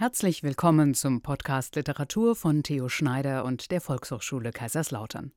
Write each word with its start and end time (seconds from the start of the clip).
Herzlich 0.00 0.42
willkommen 0.42 0.94
zum 0.94 1.20
Podcast 1.20 1.76
Literatur 1.76 2.34
von 2.34 2.62
Theo 2.62 2.88
Schneider 2.88 3.44
und 3.44 3.70
der 3.70 3.82
Volkshochschule 3.82 4.50
Kaiserslautern. 4.50 5.30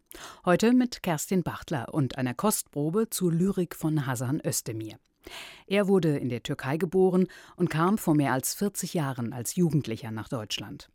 Heute 0.46 0.72
mit 0.72 1.04
Kerstin 1.04 1.44
Bachtler 1.44 1.94
und 1.94 2.18
einer 2.18 2.34
Kostprobe 2.34 3.10
zur 3.10 3.34
Lyrik 3.34 3.76
von 3.76 4.06
Hasan 4.08 4.40
Özdemir. 4.42 5.00
Er 5.68 5.90
wurde 5.90 6.18
in 6.18 6.30
der 6.30 6.44
Türkei 6.44 6.78
geboren 6.78 7.28
und 7.58 7.70
kam 7.70 7.98
vor 7.98 8.16
mehr 8.16 8.32
als 8.32 8.54
40 8.54 8.94
Jahren 8.94 9.34
als 9.34 9.58
Jugendlicher 9.58 10.12
nach 10.12 10.30
Deutschland. 10.30 10.90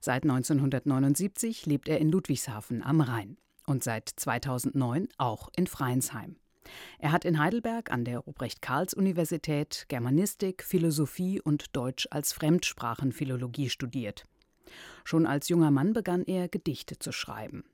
Seit 0.00 0.24
1979 0.24 1.66
lebt 1.66 1.88
er 1.88 2.00
in 2.00 2.10
Ludwigshafen 2.10 2.82
am 2.82 3.00
Rhein 3.00 3.36
und 3.64 3.84
seit 3.84 4.08
2009 4.08 5.06
auch 5.18 5.50
in 5.54 5.68
Freinsheim. 5.68 6.34
Er 6.98 7.12
hat 7.12 7.24
in 7.24 7.38
Heidelberg 7.38 7.90
an 7.90 8.04
der 8.04 8.18
Ruprecht-Karls-Universität 8.18 9.86
Germanistik, 9.88 10.62
Philosophie 10.62 11.40
und 11.40 11.76
Deutsch 11.76 12.08
als 12.10 12.32
Fremdsprachenphilologie 12.32 13.70
studiert. 13.70 14.24
Schon 15.04 15.26
als 15.26 15.48
junger 15.48 15.70
Mann 15.70 15.92
begann 15.92 16.24
er, 16.24 16.48
Gedichte 16.48 16.98
zu 16.98 17.12
schreiben. 17.12 17.64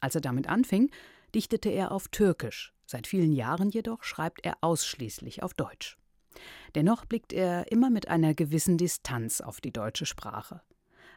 Als 0.00 0.14
er 0.14 0.20
damit 0.20 0.48
anfing, 0.48 0.90
dichtete 1.34 1.68
er 1.70 1.92
auf 1.92 2.08
Türkisch, 2.08 2.72
seit 2.86 3.06
vielen 3.06 3.32
Jahren 3.32 3.70
jedoch 3.70 4.04
schreibt 4.04 4.44
er 4.44 4.58
ausschließlich 4.60 5.42
auf 5.42 5.54
Deutsch. 5.54 5.96
Dennoch 6.74 7.04
blickt 7.06 7.32
er 7.32 7.70
immer 7.72 7.90
mit 7.90 8.08
einer 8.08 8.34
gewissen 8.34 8.76
Distanz 8.78 9.40
auf 9.40 9.60
die 9.60 9.72
deutsche 9.72 10.06
Sprache. 10.06 10.60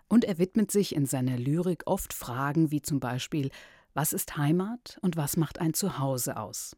Und 0.07 0.25
er 0.25 0.37
widmet 0.39 0.71
sich 0.71 0.95
in 0.95 1.05
seiner 1.05 1.37
Lyrik 1.37 1.83
oft 1.85 2.13
Fragen 2.13 2.71
wie 2.71 2.81
zum 2.81 2.99
Beispiel 2.99 3.51
Was 3.93 4.13
ist 4.13 4.37
Heimat 4.37 4.97
und 5.01 5.17
was 5.17 5.37
macht 5.37 5.59
ein 5.59 5.73
Zuhause 5.73 6.37
aus? 6.37 6.75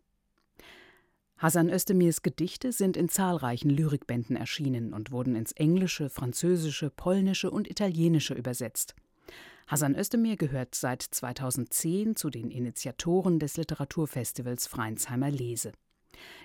Hasan 1.42 1.72
Özdemirs 1.72 2.22
Gedichte 2.22 2.72
sind 2.72 2.96
in 2.96 3.10
zahlreichen 3.10 3.72
Lyrikbänden 3.72 4.36
erschienen 4.36 4.94
und 4.94 5.12
wurden 5.12 5.36
ins 5.36 5.52
Englische, 5.54 6.12
Französische, 6.12 6.92
Polnische 6.92 7.50
und 7.50 7.68
Italienische 7.68 8.36
übersetzt. 8.36 8.94
Hasan 9.66 9.96
Özdemir 9.96 10.36
gehört 10.36 10.76
seit 10.76 11.02
2010 11.02 12.16
zu 12.16 12.30
den 12.30 12.52
Initiatoren 12.52 13.40
des 13.40 13.58
Literaturfestivals 13.58 14.68
Freiensheimer 14.68 15.32
Lese. 15.32 15.72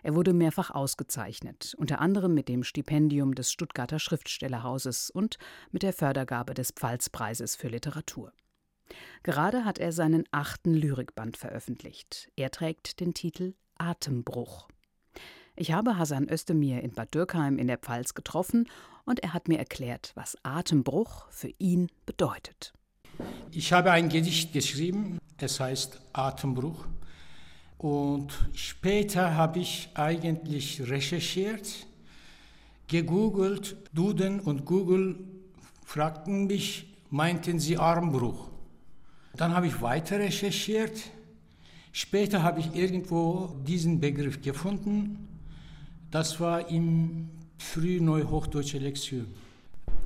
Er 0.03 0.15
wurde 0.15 0.33
mehrfach 0.33 0.71
ausgezeichnet, 0.71 1.75
unter 1.77 2.01
anderem 2.01 2.33
mit 2.33 2.49
dem 2.49 2.65
Stipendium 2.65 3.35
des 3.35 3.53
Stuttgarter 3.53 3.99
Schriftstellerhauses 3.99 5.11
und 5.11 5.37
mit 5.73 5.83
der 5.83 5.93
Fördergabe 5.93 6.55
des 6.55 6.71
Pfalzpreises 6.71 7.55
für 7.55 7.69
Literatur. 7.69 8.33
Gerade 9.25 9.67
hat 9.67 9.79
er 9.79 9.93
seinen 9.93 10.25
achten 10.31 10.73
Lyrikband 10.73 11.37
veröffentlicht. 11.37 12.31
Er 12.35 12.51
trägt 12.51 13.01
den 13.01 13.13
Titel 13.13 13.53
Atembruch. 13.77 14.69
Ich 15.59 15.73
habe 15.73 15.97
Hasan 15.97 16.29
Özdemir 16.29 16.83
in 16.83 16.93
Bad 16.93 17.15
Dürkheim 17.15 17.57
in 17.57 17.67
der 17.67 17.79
Pfalz 17.79 18.13
getroffen 18.13 18.69
und 19.07 19.21
er 19.21 19.33
hat 19.33 19.49
mir 19.49 19.59
erklärt, 19.59 20.13
was 20.15 20.37
Atembruch 20.43 21.27
für 21.31 21.51
ihn 21.59 21.89
bedeutet. 22.05 22.75
Ich 23.53 23.73
habe 23.73 23.91
ein 23.91 24.11
Gedicht 24.11 24.53
geschrieben, 24.53 25.19
es 25.39 25.59
heißt 25.59 25.99
Atembruch. 26.13 26.85
Und 27.79 28.35
später 28.53 29.35
habe 29.35 29.61
ich 29.61 29.89
eigentlich 29.95 30.91
recherchiert, 30.91 31.87
gegoogelt, 32.87 33.77
Duden 33.95 34.41
und 34.41 34.67
Google 34.67 35.25
fragten 35.87 36.49
mich, 36.49 36.95
meinten 37.09 37.61
sie 37.61 37.79
Armbruch. 37.79 38.51
Dann 39.35 39.55
habe 39.55 39.69
ich 39.69 39.81
weiter 39.81 40.19
recherchiert. 40.19 41.01
Später 41.93 42.43
habe 42.43 42.61
ich 42.61 42.75
irgendwo 42.75 43.57
diesen 43.67 44.01
Begriff 44.01 44.43
gefunden 44.43 45.36
das 46.11 46.41
war 46.41 46.69
im 46.71 47.29
Frühneuhochdeutsche 47.59 48.79
Lektion, 48.79 49.27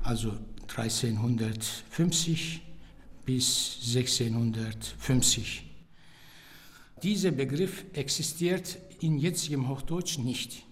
also 0.02 0.32
1350 0.68 2.62
bis 3.24 3.78
1650. 3.94 5.64
Dieser 7.02 7.30
Begriff 7.30 7.84
existiert 7.94 8.78
in 9.00 9.18
jetzigem 9.18 9.68
Hochdeutsch 9.68 10.18
nicht. 10.18 10.62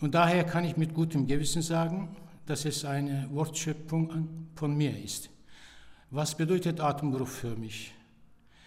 Und 0.00 0.14
daher 0.14 0.44
kann 0.44 0.64
ich 0.64 0.76
mit 0.76 0.94
gutem 0.94 1.26
Gewissen 1.26 1.62
sagen, 1.62 2.16
dass 2.46 2.64
es 2.64 2.84
eine 2.84 3.28
Wortschöpfung 3.30 4.48
von 4.54 4.76
mir 4.76 4.98
ist. 4.98 5.30
Was 6.10 6.36
bedeutet 6.36 6.80
Atembruch 6.80 7.28
für 7.28 7.56
mich? 7.56 7.92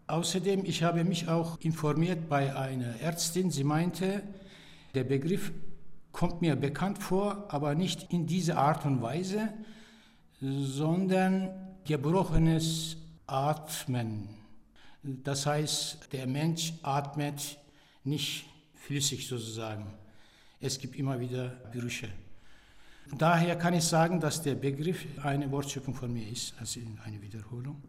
Außerdem, 0.08 0.64
ich 0.66 0.84
habe 0.84 1.04
mich 1.04 1.28
auch 1.28 1.60
informiert 1.62 2.30
bei 2.30 2.56
einer 2.56 3.00
Ärztin. 3.02 3.52
Sie 3.52 3.64
meinte, 3.64 4.24
der 4.98 5.04
Begriff 5.04 5.52
kommt 6.12 6.42
mir 6.42 6.56
bekannt 6.56 6.98
vor, 6.98 7.46
aber 7.50 7.76
nicht 7.76 8.12
in 8.12 8.26
dieser 8.26 8.58
Art 8.58 8.84
und 8.84 9.00
Weise, 9.00 9.54
sondern 10.42 11.52
gebrochenes 11.86 12.98
Atmen. 13.28 14.28
Das 15.04 15.46
heißt, 15.46 16.12
der 16.14 16.26
Mensch 16.26 16.74
atmet 16.82 17.60
nicht 18.04 18.46
flüssig 18.74 19.28
sozusagen. 19.28 19.86
Es 20.60 20.80
gibt 20.80 20.96
immer 20.96 21.20
wieder 21.20 21.50
Brüche. 21.72 22.10
Daher 23.16 23.56
kann 23.56 23.76
ich 23.76 23.84
sagen, 23.84 24.20
dass 24.20 24.42
der 24.42 24.56
Begriff 24.56 25.06
eine 25.22 25.52
Wortschöpfung 25.52 25.94
von 25.94 26.12
mir 26.12 26.28
ist, 26.28 26.56
also 26.60 26.80
eine 27.06 27.22
Wiederholung. 27.22 27.84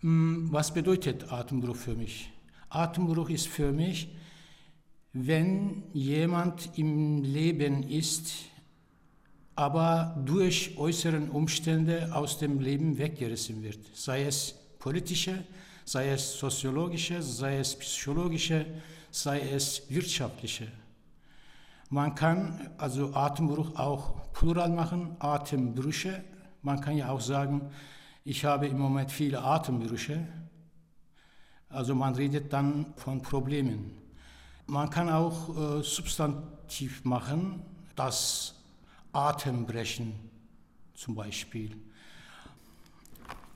Hm, 0.00 0.52
was 0.52 0.74
bedeutet 0.74 1.32
Atembruch 1.32 1.76
für 1.76 1.94
mich? 1.94 2.30
Atembruch 2.68 3.30
ist 3.30 3.48
für 3.48 3.72
mich 3.72 4.10
wenn 5.18 5.82
jemand 5.94 6.76
im 6.76 7.22
Leben 7.22 7.82
ist, 7.82 8.30
aber 9.54 10.14
durch 10.26 10.76
äußere 10.76 11.18
Umstände 11.30 12.10
aus 12.12 12.38
dem 12.38 12.60
Leben 12.60 12.98
weggerissen 12.98 13.62
wird, 13.62 13.78
sei 13.94 14.24
es 14.24 14.54
politische, 14.78 15.42
sei 15.86 16.10
es 16.10 16.38
soziologische, 16.38 17.22
sei 17.22 17.56
es 17.56 17.74
psychologische, 17.76 18.66
sei 19.10 19.40
es 19.40 19.84
wirtschaftliche. 19.88 20.68
Man 21.88 22.14
kann 22.14 22.68
also 22.76 23.14
Atembruch 23.14 23.74
auch 23.76 24.32
plural 24.32 24.68
machen, 24.68 25.16
Atembrüche. 25.18 26.24
Man 26.60 26.80
kann 26.82 26.94
ja 26.94 27.08
auch 27.08 27.22
sagen, 27.22 27.70
ich 28.22 28.44
habe 28.44 28.66
im 28.66 28.78
Moment 28.78 29.10
viele 29.10 29.40
Atembrüche. 29.40 30.26
Also 31.70 31.94
man 31.94 32.14
redet 32.14 32.52
dann 32.52 32.92
von 32.96 33.22
Problemen. 33.22 34.05
Man 34.66 34.90
kann 34.90 35.08
auch 35.08 35.78
äh, 35.78 35.82
substantiv 35.82 37.04
machen, 37.04 37.62
das 37.94 38.54
Atembrechen 39.12 40.14
zum 40.94 41.14
Beispiel. 41.14 41.76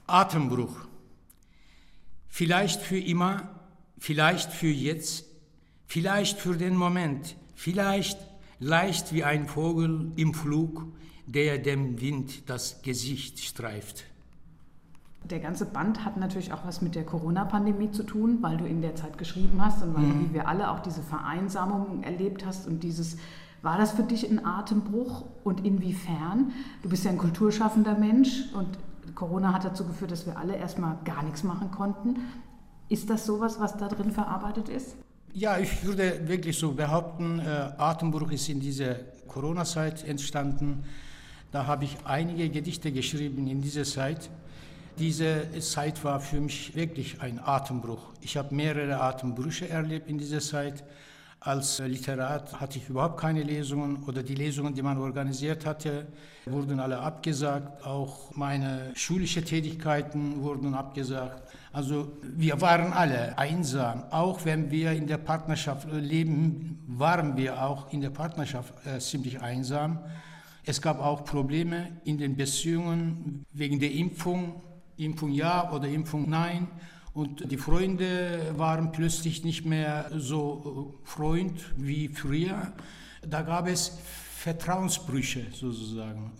Atembruch. 0.06 0.76
Vielleicht 2.28 2.80
für 2.80 2.98
immer, 2.98 3.60
vielleicht 3.98 4.52
für 4.52 4.68
jetzt, 4.68 5.24
vielleicht 5.86 6.38
für 6.38 6.56
den 6.56 6.76
Moment, 6.76 7.36
vielleicht 7.56 8.18
leicht 8.60 9.12
wie 9.12 9.24
ein 9.24 9.48
Vogel 9.48 10.12
im 10.16 10.32
Flug, 10.32 10.86
der 11.26 11.58
dem 11.58 12.00
Wind 12.00 12.48
das 12.48 12.82
Gesicht 12.82 13.40
streift. 13.40 14.04
Der 15.24 15.38
ganze 15.38 15.66
Band 15.66 16.04
hat 16.04 16.16
natürlich 16.16 16.52
auch 16.52 16.64
was 16.64 16.80
mit 16.80 16.94
der 16.94 17.04
Corona-Pandemie 17.04 17.90
zu 17.90 18.02
tun, 18.02 18.38
weil 18.40 18.56
du 18.56 18.64
in 18.64 18.80
der 18.82 18.96
Zeit 18.96 19.18
geschrieben 19.18 19.64
hast 19.64 19.82
und 19.82 19.94
weil 19.94 20.02
mhm. 20.02 20.30
wie 20.30 20.34
wir 20.34 20.48
alle 20.48 20.70
auch 20.70 20.80
diese 20.80 21.02
Vereinsamung 21.02 22.02
erlebt 22.02 22.44
hast 22.46 22.66
und 22.66 22.82
dieses 22.82 23.16
war 23.62 23.76
das 23.76 23.92
für 23.92 24.02
dich 24.02 24.28
ein 24.28 24.44
Atembruch 24.44 25.24
und 25.44 25.66
inwiefern? 25.66 26.52
Du 26.82 26.88
bist 26.88 27.04
ja 27.04 27.10
ein 27.10 27.18
kulturschaffender 27.18 27.94
Mensch 27.94 28.44
und 28.54 28.66
Corona 29.14 29.52
hat 29.52 29.64
dazu 29.64 29.84
geführt, 29.86 30.12
dass 30.12 30.24
wir 30.26 30.38
alle 30.38 30.56
erstmal 30.56 30.96
gar 31.04 31.22
nichts 31.22 31.42
machen 31.42 31.70
konnten. 31.70 32.16
Ist 32.88 33.10
das 33.10 33.26
sowas, 33.26 33.60
was 33.60 33.76
da 33.76 33.88
drin 33.88 34.12
verarbeitet 34.12 34.68
ist? 34.68 34.96
Ja, 35.32 35.58
ich 35.58 35.84
würde 35.84 36.26
wirklich 36.26 36.58
so 36.58 36.72
behaupten, 36.72 37.38
äh, 37.38 37.42
Atembruch 37.76 38.32
ist 38.32 38.48
in 38.48 38.60
dieser 38.60 38.94
Corona-Zeit 39.28 40.04
entstanden. 40.04 40.84
Da 41.52 41.66
habe 41.66 41.84
ich 41.84 41.98
einige 42.04 42.48
Gedichte 42.48 42.90
geschrieben 42.90 43.46
in 43.46 43.60
dieser 43.60 43.84
Zeit. 43.84 44.30
Diese 45.00 45.48
Zeit 45.60 46.04
war 46.04 46.20
für 46.20 46.42
mich 46.42 46.76
wirklich 46.76 47.22
ein 47.22 47.40
Atembruch. 47.42 48.12
Ich 48.20 48.36
habe 48.36 48.54
mehrere 48.54 49.00
Atembrüche 49.00 49.66
erlebt 49.66 50.10
in 50.10 50.18
dieser 50.18 50.40
Zeit. 50.40 50.84
Als 51.40 51.78
Literat 51.78 52.60
hatte 52.60 52.76
ich 52.76 52.86
überhaupt 52.86 53.18
keine 53.18 53.42
Lesungen 53.42 54.04
oder 54.04 54.22
die 54.22 54.34
Lesungen, 54.34 54.74
die 54.74 54.82
man 54.82 54.98
organisiert 54.98 55.64
hatte, 55.64 56.06
wurden 56.44 56.78
alle 56.80 56.98
abgesagt. 56.98 57.82
Auch 57.86 58.36
meine 58.36 58.92
schulischen 58.94 59.42
Tätigkeiten 59.42 60.42
wurden 60.42 60.74
abgesagt. 60.74 61.50
Also 61.72 62.12
wir 62.22 62.60
waren 62.60 62.92
alle 62.92 63.38
einsam. 63.38 64.04
Auch 64.10 64.44
wenn 64.44 64.70
wir 64.70 64.92
in 64.92 65.06
der 65.06 65.16
Partnerschaft 65.16 65.88
leben, 65.90 66.84
waren 66.86 67.38
wir 67.38 67.64
auch 67.64 67.90
in 67.90 68.02
der 68.02 68.10
Partnerschaft 68.10 68.74
äh, 68.84 68.98
ziemlich 68.98 69.40
einsam. 69.40 69.98
Es 70.66 70.82
gab 70.82 71.00
auch 71.00 71.24
Probleme 71.24 71.88
in 72.04 72.18
den 72.18 72.36
Beziehungen 72.36 73.46
wegen 73.54 73.80
der 73.80 73.92
Impfung 73.92 74.60
Impfung 75.04 75.30
ja 75.32 75.70
oder 75.72 75.88
Impfung 75.88 76.28
nein. 76.28 76.68
Und 77.12 77.50
die 77.50 77.56
Freunde 77.56 78.54
waren 78.56 78.92
plötzlich 78.92 79.44
nicht 79.44 79.64
mehr 79.64 80.10
so 80.16 80.94
äh, 81.04 81.08
Freund 81.08 81.60
wie 81.76 82.08
früher. 82.08 82.72
Da 83.26 83.42
gab 83.42 83.66
es 83.66 83.98
Vertrauensbrüche 84.36 85.46
sozusagen. 85.52 86.30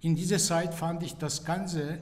In 0.00 0.16
dieser 0.16 0.38
Zeit 0.38 0.74
fand 0.74 1.02
ich 1.02 1.14
das 1.14 1.44
Ganze 1.44 1.98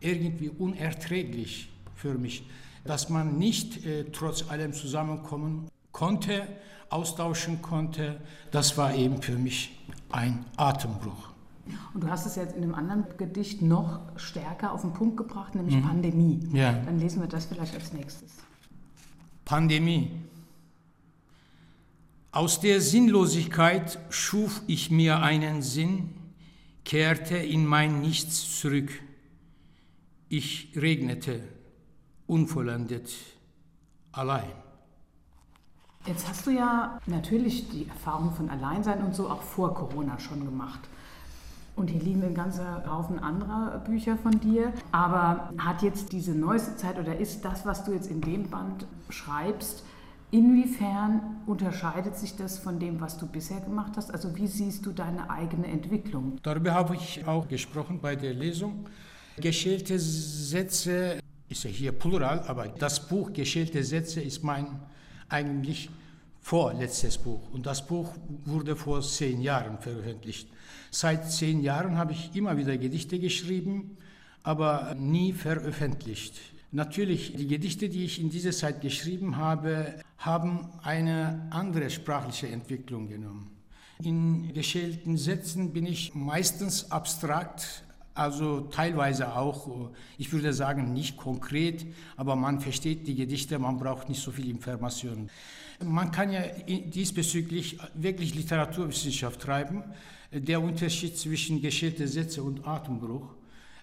irgendwie 0.00 0.48
unerträglich 0.48 1.68
für 1.94 2.14
mich, 2.14 2.42
dass 2.84 3.10
man 3.10 3.38
nicht 3.38 3.84
äh, 3.84 4.04
trotz 4.10 4.48
allem 4.48 4.72
zusammenkommen 4.72 5.68
konnte, 5.92 6.46
austauschen 6.88 7.60
konnte. 7.62 8.20
Das 8.50 8.76
war 8.78 8.94
eben 8.94 9.20
für 9.22 9.36
mich 9.36 9.78
ein 10.10 10.44
Atembruch. 10.56 11.29
Und 11.94 12.02
du 12.02 12.08
hast 12.08 12.26
es 12.26 12.36
jetzt 12.36 12.56
in 12.56 12.62
einem 12.62 12.74
anderen 12.74 13.04
Gedicht 13.16 13.62
noch 13.62 14.00
stärker 14.16 14.72
auf 14.72 14.82
den 14.82 14.92
Punkt 14.92 15.16
gebracht, 15.16 15.54
nämlich 15.54 15.76
mhm. 15.76 15.82
Pandemie. 15.82 16.40
Ja. 16.52 16.72
Dann 16.72 16.98
lesen 16.98 17.20
wir 17.20 17.28
das 17.28 17.46
vielleicht 17.46 17.74
als 17.74 17.92
nächstes. 17.92 18.32
Pandemie. 19.44 20.10
Aus 22.32 22.60
der 22.60 22.80
Sinnlosigkeit 22.80 23.98
schuf 24.10 24.62
ich 24.68 24.90
mir 24.90 25.20
einen 25.20 25.62
Sinn, 25.62 26.10
kehrte 26.84 27.36
in 27.36 27.66
mein 27.66 28.00
Nichts 28.00 28.60
zurück. 28.60 28.90
Ich 30.28 30.72
regnete, 30.76 31.42
unvollendet, 32.28 33.10
allein. 34.12 34.52
Jetzt 36.06 36.28
hast 36.28 36.46
du 36.46 36.50
ja 36.50 36.98
natürlich 37.06 37.68
die 37.68 37.86
Erfahrung 37.88 38.32
von 38.32 38.48
Alleinsein 38.48 39.02
und 39.02 39.14
so 39.14 39.28
auch 39.28 39.42
vor 39.42 39.74
Corona 39.74 40.18
schon 40.18 40.44
gemacht. 40.44 40.80
Und 41.76 41.88
hier 41.88 42.00
liegen 42.00 42.22
ein 42.22 42.34
ganzer 42.34 42.84
Haufen 42.88 43.18
anderer 43.18 43.78
Bücher 43.78 44.16
von 44.18 44.38
dir. 44.40 44.72
Aber 44.92 45.50
hat 45.58 45.82
jetzt 45.82 46.12
diese 46.12 46.32
neueste 46.32 46.76
Zeit 46.76 46.98
oder 46.98 47.16
ist 47.16 47.44
das, 47.44 47.64
was 47.64 47.84
du 47.84 47.92
jetzt 47.92 48.10
in 48.10 48.20
dem 48.20 48.50
Band 48.50 48.86
schreibst, 49.08 49.84
inwiefern 50.30 51.20
unterscheidet 51.46 52.16
sich 52.16 52.36
das 52.36 52.58
von 52.58 52.78
dem, 52.78 53.00
was 53.00 53.18
du 53.18 53.26
bisher 53.26 53.60
gemacht 53.60 53.92
hast? 53.96 54.12
Also 54.12 54.36
wie 54.36 54.46
siehst 54.46 54.86
du 54.86 54.92
deine 54.92 55.30
eigene 55.30 55.66
Entwicklung? 55.66 56.38
Darüber 56.42 56.74
habe 56.74 56.94
ich 56.94 57.26
auch 57.26 57.48
gesprochen 57.48 57.98
bei 58.00 58.16
der 58.16 58.34
Lesung. 58.34 58.86
Geschälte 59.36 59.98
Sätze 59.98 61.20
ist 61.48 61.64
ja 61.64 61.70
hier 61.70 61.92
plural, 61.92 62.44
aber 62.46 62.68
das 62.68 63.08
Buch 63.08 63.32
Geschälte 63.32 63.82
Sätze 63.82 64.20
ist 64.20 64.44
mein 64.44 64.66
eigentlich 65.28 65.90
vorletztes 66.40 67.18
Buch. 67.18 67.40
Und 67.52 67.66
das 67.66 67.86
Buch 67.86 68.12
wurde 68.44 68.76
vor 68.76 69.02
zehn 69.02 69.40
Jahren 69.40 69.78
veröffentlicht. 69.78 70.48
Seit 70.90 71.30
zehn 71.30 71.60
Jahren 71.62 71.96
habe 71.96 72.12
ich 72.12 72.34
immer 72.34 72.56
wieder 72.56 72.76
Gedichte 72.76 73.18
geschrieben, 73.18 73.96
aber 74.42 74.94
nie 74.98 75.32
veröffentlicht. 75.32 76.34
Natürlich, 76.72 77.34
die 77.34 77.48
Gedichte, 77.48 77.88
die 77.88 78.04
ich 78.04 78.20
in 78.20 78.30
dieser 78.30 78.52
Zeit 78.52 78.80
geschrieben 78.80 79.36
habe, 79.36 79.94
haben 80.18 80.68
eine 80.82 81.48
andere 81.50 81.90
sprachliche 81.90 82.48
Entwicklung 82.48 83.08
genommen. 83.08 83.50
In 84.02 84.52
geschälten 84.54 85.16
Sätzen 85.16 85.72
bin 85.72 85.84
ich 85.84 86.14
meistens 86.14 86.90
abstrakt, 86.90 87.84
also 88.14 88.62
teilweise 88.62 89.34
auch, 89.34 89.90
ich 90.16 90.32
würde 90.32 90.52
sagen, 90.52 90.92
nicht 90.92 91.16
konkret, 91.16 91.86
aber 92.16 92.36
man 92.36 92.60
versteht 92.60 93.06
die 93.06 93.14
Gedichte, 93.14 93.58
man 93.58 93.78
braucht 93.78 94.08
nicht 94.08 94.22
so 94.22 94.30
viel 94.30 94.48
Informationen. 94.48 95.30
Man 95.82 96.10
kann 96.12 96.30
ja 96.30 96.42
diesbezüglich 96.66 97.78
wirklich 97.94 98.34
Literaturwissenschaft 98.34 99.40
treiben. 99.40 99.82
Der 100.30 100.60
Unterschied 100.60 101.16
zwischen 101.16 101.62
geschälte 101.62 102.06
Sätze 102.06 102.42
und 102.42 102.66
Atembruch, 102.66 103.34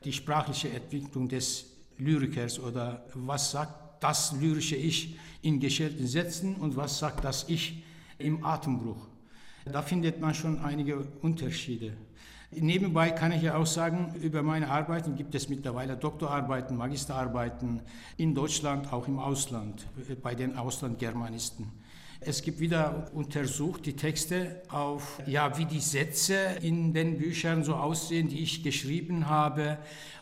die 0.03 0.13
sprachliche 0.13 0.69
Entwicklung 0.69 1.27
des 1.27 1.65
Lyrikers 1.97 2.59
oder 2.59 3.03
was 3.15 3.51
sagt 3.51 4.03
das 4.03 4.31
lyrische 4.33 4.75
Ich 4.75 5.17
in 5.41 5.59
geschälten 5.59 6.05
Sätzen 6.05 6.55
und 6.55 6.75
was 6.77 6.99
sagt 6.99 7.23
das 7.23 7.49
Ich 7.49 7.83
im 8.19 8.45
Atembruch. 8.45 9.07
Da 9.65 9.81
findet 9.81 10.21
man 10.21 10.33
schon 10.33 10.59
einige 10.59 10.99
Unterschiede. 11.21 11.93
Nebenbei 12.51 13.09
kann 13.09 13.33
ich 13.33 13.41
ja 13.41 13.57
auch 13.57 13.65
sagen, 13.65 14.15
über 14.21 14.41
meine 14.41 14.69
Arbeiten 14.69 15.15
gibt 15.15 15.35
es 15.35 15.49
mittlerweile 15.49 15.97
Doktorarbeiten, 15.97 16.77
Magisterarbeiten 16.77 17.81
in 18.15 18.33
Deutschland, 18.33 18.93
auch 18.93 19.07
im 19.07 19.19
Ausland, 19.19 19.85
bei 20.21 20.33
den 20.33 20.55
Auslandgermanisten. 20.55 21.71
Es 22.19 22.41
gibt 22.41 22.59
wieder 22.59 23.09
untersucht 23.13 23.85
die 23.85 23.93
Texte 23.93 24.61
auf, 24.69 25.21
ja, 25.27 25.57
wie 25.57 25.65
die 25.65 25.79
Sätze 25.79 26.57
in 26.61 26.93
den 26.93 27.17
Büchern 27.17 27.63
so 27.63 27.75
aussehen, 27.75 28.27
die 28.27 28.39
ich 28.39 28.63
geschrieben 28.63 29.29
habe, 29.29 29.77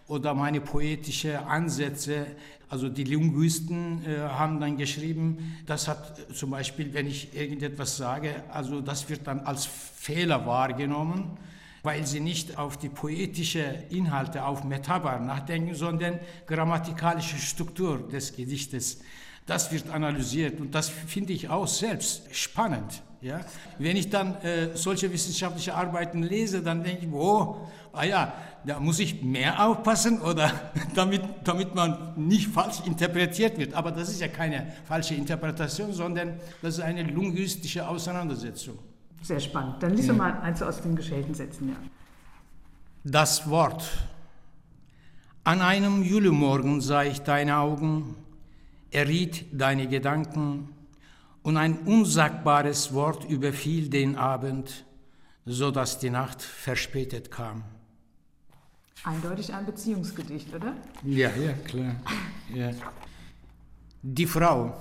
oder 0.08 0.34
meine 0.34 0.62
poetischen 0.62 1.36
Ansätze. 1.36 2.28
Also 2.70 2.90
die 2.90 3.04
Linguisten 3.04 4.04
äh, 4.06 4.20
haben 4.20 4.60
dann 4.60 4.78
geschrieben, 4.78 5.58
das 5.66 5.88
hat 5.88 6.36
zum 6.36 6.52
Beispiel, 6.52 6.94
wenn 6.94 7.08
ich 7.08 7.36
irgendetwas 7.36 7.98
sage, 7.98 8.44
also 8.52 8.82
das 8.82 9.10
wird 9.10 9.26
dann 9.26 9.40
als 9.42 9.66
Fehler 9.66 10.46
wahrgenommen 10.46 11.38
weil 11.86 12.08
sie 12.08 12.20
nicht 12.20 12.58
auf 12.58 12.78
die 12.78 12.90
poetische 12.90 13.84
Inhalte, 13.92 14.44
auf 14.44 14.64
Metapher 14.64 15.20
nachdenken, 15.20 15.76
sondern 15.76 16.20
grammatikalische 16.48 17.38
Struktur 17.38 18.00
des 18.08 18.36
Gedichtes. 18.36 19.02
Das 19.46 19.72
wird 19.72 19.90
analysiert 19.92 20.60
und 20.60 20.74
das 20.74 20.90
finde 20.90 21.34
ich 21.34 21.50
auch 21.50 21.68
selbst 21.68 22.24
spannend. 22.36 23.04
Ja? 23.22 23.42
Wenn 23.78 23.96
ich 23.96 24.10
dann 24.10 24.36
äh, 24.42 24.76
solche 24.76 25.12
wissenschaftliche 25.12 25.76
Arbeiten 25.76 26.24
lese, 26.24 26.62
dann 26.62 26.84
denke 26.84 27.06
ich, 27.06 27.12
oh, 27.12 27.68
ah 27.94 28.04
ja, 28.04 28.34
da 28.66 28.80
muss 28.80 29.00
ich 29.00 29.22
mehr 29.22 29.66
aufpassen 29.66 30.22
oder 30.22 30.52
damit, 30.96 31.22
damit 31.44 31.76
man 31.76 32.14
nicht 32.16 32.48
falsch 32.48 32.82
interpretiert 32.86 33.58
wird. 33.58 33.74
Aber 33.74 33.92
das 33.92 34.10
ist 34.10 34.22
ja 34.22 34.28
keine 34.28 34.74
falsche 34.86 35.16
Interpretation, 35.16 35.94
sondern 35.94 36.40
das 36.62 36.76
ist 36.76 36.84
eine 36.84 37.04
linguistische 37.04 37.88
Auseinandersetzung. 37.88 38.80
Sehr 39.22 39.40
spannend. 39.40 39.82
Dann 39.82 39.94
liest 39.94 40.08
ja. 40.08 40.14
du 40.14 40.20
mal 40.20 40.40
eins 40.42 40.62
aus 40.62 40.82
den 40.82 40.96
geschälten 40.96 41.34
Sätzen. 41.34 41.70
Ja. 41.70 41.76
Das 43.04 43.50
Wort. 43.50 43.90
An 45.44 45.62
einem 45.62 46.04
Julemorgen 46.04 46.82
sah 46.82 47.04
ich 47.04 47.22
deine 47.22 47.58
Augen, 47.58 48.16
erriet 48.96 49.46
deine 49.52 49.88
Gedanken 49.88 50.70
und 51.44 51.58
ein 51.58 51.80
unsagbares 51.80 52.94
Wort 52.94 53.30
überfiel 53.30 53.90
den 53.90 54.16
Abend, 54.16 54.86
so 55.46 55.70
dass 55.70 56.00
die 56.00 56.10
Nacht 56.10 56.42
verspätet 56.42 57.30
kam. 57.30 57.64
Eindeutig 59.04 59.54
ein 59.54 59.66
Beziehungsgedicht, 59.66 60.54
oder? 60.56 60.74
Ja, 61.04 61.30
ja, 61.36 61.54
klar. 61.68 61.96
Ja. 62.54 62.72
Die 64.02 64.26
Frau. 64.26 64.76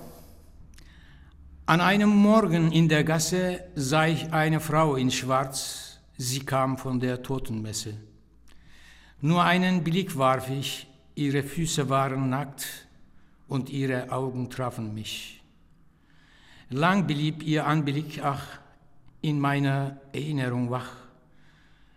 An 1.67 1.81
einem 1.81 2.09
Morgen 2.09 2.71
in 2.71 2.87
der 2.87 3.03
Gasse 3.03 3.59
sah 3.75 4.07
ich 4.07 4.31
eine 4.31 4.59
Frau 4.59 4.95
in 4.95 5.11
Schwarz, 5.11 5.99
sie 6.17 6.39
kam 6.39 6.77
von 6.77 6.99
der 6.99 7.21
Totenmesse. 7.21 7.95
Nur 9.21 9.43
einen 9.43 9.83
Blick 9.83 10.17
warf 10.17 10.49
ich, 10.49 10.87
ihre 11.15 11.43
Füße 11.43 11.89
waren 11.89 12.29
nackt 12.29 12.84
und 13.47 13.69
ihre 13.69 14.11
Augen 14.11 14.49
trafen 14.49 14.93
mich. 14.93 15.43
Lang 16.69 17.05
blieb 17.05 17.43
ihr 17.43 17.67
Anblick, 17.67 18.23
ach, 18.23 18.59
in 19.21 19.39
meiner 19.39 19.97
Erinnerung 20.13 20.69
wach. 20.69 20.91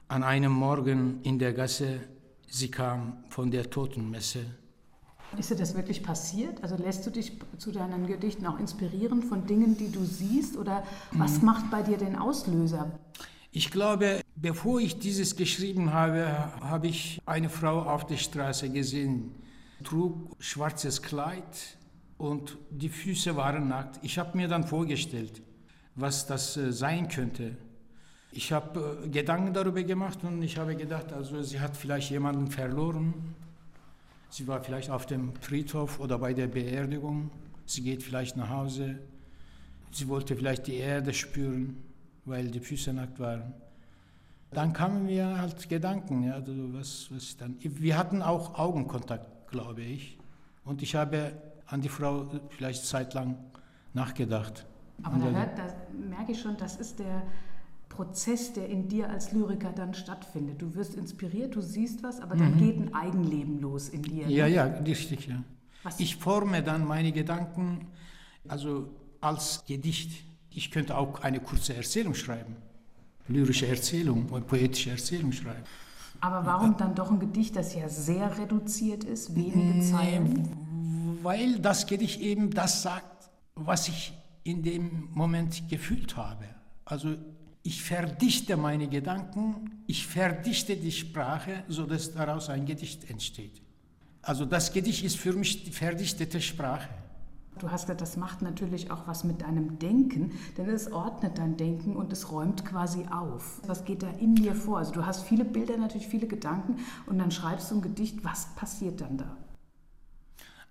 An 0.08 0.22
einem 0.22 0.52
Morgen 0.52 1.20
in 1.22 1.38
der 1.38 1.52
Gasse, 1.52 2.00
sie 2.46 2.70
kam 2.70 3.24
von 3.28 3.50
der 3.50 3.68
Totenmesse. 3.68 4.46
Ist 5.36 5.50
dir 5.50 5.56
das 5.56 5.74
wirklich 5.74 6.02
passiert? 6.02 6.62
Also 6.62 6.76
lässt 6.76 7.04
du 7.06 7.10
dich 7.10 7.32
zu 7.58 7.70
deinen 7.70 8.06
Gedichten 8.06 8.46
auch 8.46 8.58
inspirieren 8.58 9.22
von 9.22 9.46
Dingen, 9.46 9.76
die 9.76 9.92
du 9.92 10.02
siehst? 10.04 10.56
Oder 10.56 10.84
was 11.12 11.40
mhm. 11.40 11.46
macht 11.46 11.70
bei 11.70 11.82
dir 11.82 11.98
den 11.98 12.16
Auslöser? 12.16 12.90
Ich 13.50 13.70
glaube, 13.70 14.20
bevor 14.36 14.80
ich 14.80 14.98
dieses 14.98 15.36
geschrieben 15.36 15.92
habe, 15.92 16.26
habe 16.62 16.86
ich 16.86 17.20
eine 17.26 17.50
Frau 17.50 17.82
auf 17.82 18.06
der 18.06 18.16
Straße 18.16 18.70
gesehen, 18.70 19.34
trug 19.84 20.36
schwarzes 20.38 21.02
Kleid 21.02 21.76
und 22.16 22.56
die 22.70 22.88
Füße 22.88 23.36
waren 23.36 23.68
nackt. 23.68 23.98
Ich 24.02 24.18
habe 24.18 24.36
mir 24.36 24.48
dann 24.48 24.64
vorgestellt, 24.64 25.42
was 25.94 26.26
das 26.26 26.56
äh, 26.56 26.72
sein 26.72 27.08
könnte. 27.08 27.56
Ich 28.32 28.52
habe 28.52 29.00
äh, 29.04 29.08
Gedanken 29.08 29.54
darüber 29.54 29.82
gemacht 29.82 30.18
und 30.22 30.42
ich 30.42 30.58
habe 30.58 30.76
gedacht, 30.76 31.12
also 31.12 31.42
sie 31.42 31.60
hat 31.60 31.76
vielleicht 31.76 32.10
jemanden 32.10 32.48
verloren 32.48 33.14
Sie 34.30 34.46
war 34.46 34.62
vielleicht 34.62 34.90
auf 34.90 35.06
dem 35.06 35.34
Friedhof 35.36 36.00
oder 36.00 36.18
bei 36.18 36.34
der 36.34 36.48
Beerdigung. 36.48 37.30
Sie 37.64 37.82
geht 37.82 38.02
vielleicht 38.02 38.36
nach 38.36 38.50
Hause. 38.50 38.98
Sie 39.90 40.08
wollte 40.08 40.36
vielleicht 40.36 40.66
die 40.66 40.76
Erde 40.76 41.14
spüren, 41.14 41.82
weil 42.24 42.50
die 42.50 42.60
Füße 42.60 42.92
nackt 42.92 43.18
waren. 43.18 43.54
Dann 44.50 44.72
kamen 44.72 45.06
mir 45.06 45.38
halt 45.38 45.68
Gedanken, 45.68 46.24
ja, 46.24 46.34
also 46.34 46.52
was, 46.72 47.08
was 47.10 47.36
dann. 47.36 47.56
Wir 47.60 47.96
hatten 47.96 48.22
auch 48.22 48.58
Augenkontakt, 48.58 49.28
glaube 49.50 49.82
ich. 49.82 50.18
Und 50.64 50.82
ich 50.82 50.94
habe 50.94 51.32
an 51.66 51.80
die 51.80 51.88
Frau 51.88 52.26
vielleicht 52.50 52.84
zeitlang 52.84 53.36
nachgedacht. 53.94 54.66
Aber 55.02 55.18
da, 55.18 55.30
hört, 55.30 55.58
da 55.58 55.66
merke 56.08 56.32
ich 56.32 56.40
schon, 56.40 56.56
das 56.56 56.76
ist 56.76 56.98
der, 56.98 57.22
Prozess, 57.98 58.52
der 58.52 58.68
in 58.68 58.88
dir 58.88 59.10
als 59.10 59.32
Lyriker 59.32 59.72
dann 59.72 59.92
stattfindet. 59.92 60.62
Du 60.62 60.74
wirst 60.76 60.94
inspiriert, 60.94 61.56
du 61.56 61.60
siehst 61.60 62.02
was, 62.04 62.20
aber 62.20 62.36
dann 62.36 62.54
mhm. 62.54 62.58
geht 62.58 62.76
ein 62.76 62.94
Eigenleben 62.94 63.60
los 63.60 63.88
in 63.88 64.02
dir. 64.02 64.28
Ja, 64.28 64.46
ne? 64.46 64.54
ja, 64.54 64.64
richtig, 64.64 65.26
ja. 65.26 65.42
Was? 65.82 65.98
Ich 65.98 66.14
forme 66.14 66.62
dann 66.62 66.86
meine 66.86 67.10
Gedanken, 67.10 67.88
also 68.46 68.88
als 69.20 69.64
Gedicht. 69.66 70.24
Ich 70.50 70.70
könnte 70.70 70.96
auch 70.96 71.22
eine 71.22 71.40
kurze 71.40 71.74
Erzählung 71.74 72.14
schreiben, 72.14 72.54
lyrische 73.26 73.66
Erzählung 73.66 74.28
oder 74.30 74.44
poetische 74.44 74.90
Erzählung 74.90 75.32
schreiben. 75.32 75.64
Aber 76.20 76.44
warum 76.46 76.76
dann 76.76 76.94
doch 76.94 77.10
ein 77.10 77.20
Gedicht, 77.20 77.56
das 77.56 77.74
ja 77.74 77.88
sehr 77.88 78.38
reduziert 78.38 79.04
ist, 79.04 79.34
wenige 79.34 79.80
Zeilen? 79.80 80.48
Weil 81.22 81.58
das 81.58 81.86
Gedicht 81.86 82.20
eben 82.20 82.50
das 82.50 82.82
sagt, 82.82 83.30
was 83.54 83.88
ich 83.88 84.12
in 84.44 84.62
dem 84.62 85.08
Moment 85.12 85.68
gefühlt 85.68 86.16
habe. 86.16 86.44
Also 86.84 87.14
ich 87.62 87.82
verdichte 87.82 88.56
meine 88.56 88.88
Gedanken, 88.88 89.82
ich 89.86 90.06
verdichte 90.06 90.76
die 90.76 90.92
Sprache, 90.92 91.64
sodass 91.68 92.14
daraus 92.14 92.48
ein 92.48 92.64
Gedicht 92.64 93.10
entsteht. 93.10 93.60
Also 94.22 94.44
das 94.44 94.72
Gedicht 94.72 95.04
ist 95.04 95.16
für 95.16 95.32
mich 95.32 95.64
die 95.64 95.70
verdichtete 95.70 96.40
Sprache. 96.40 96.88
Du 97.58 97.70
hast 97.70 97.82
gesagt, 97.82 98.00
das 98.00 98.16
macht 98.16 98.42
natürlich 98.42 98.90
auch 98.90 99.06
was 99.06 99.24
mit 99.24 99.42
deinem 99.42 99.78
Denken, 99.78 100.32
denn 100.56 100.68
es 100.68 100.92
ordnet 100.92 101.38
dein 101.38 101.56
Denken 101.56 101.96
und 101.96 102.12
es 102.12 102.30
räumt 102.30 102.64
quasi 102.64 103.06
auf. 103.10 103.60
Was 103.66 103.84
geht 103.84 104.02
da 104.02 104.10
in 104.20 104.34
dir 104.34 104.54
vor? 104.54 104.78
Also 104.78 104.92
du 104.92 105.04
hast 105.04 105.24
viele 105.24 105.44
Bilder, 105.44 105.76
natürlich 105.76 106.06
viele 106.06 106.26
Gedanken 106.26 106.76
und 107.06 107.18
dann 107.18 107.30
schreibst 107.30 107.70
du 107.70 107.76
ein 107.76 107.82
Gedicht. 107.82 108.24
Was 108.24 108.54
passiert 108.54 109.00
dann 109.00 109.18
da? 109.18 109.36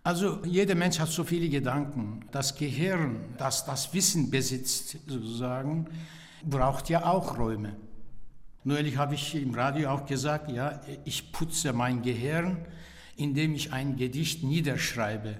Also 0.04 0.40
jeder 0.46 0.76
Mensch 0.76 1.00
hat 1.00 1.10
so 1.10 1.26
viele 1.26 1.50
Gedanken. 1.50 2.22
Das 2.32 2.56
Gehirn, 2.56 3.18
das 3.38 3.66
das 3.66 3.94
Wissen 3.94 4.32
besitzt, 4.32 4.98
sozusagen, 5.06 5.88
braucht 6.46 6.90
ja 6.90 7.06
auch 7.06 7.38
Räume. 7.38 7.76
Neulich 8.64 8.96
habe 8.96 9.16
ich 9.16 9.36
im 9.36 9.54
Radio 9.54 9.90
auch 9.90 10.06
gesagt, 10.06 10.50
ja, 10.50 10.80
ich 11.04 11.34
putze 11.34 11.74
mein 11.74 12.02
Gehirn, 12.02 12.66
indem 13.18 13.54
ich 13.54 13.74
ein 13.74 13.98
Gedicht 13.98 14.44
niederschreibe. 14.44 15.36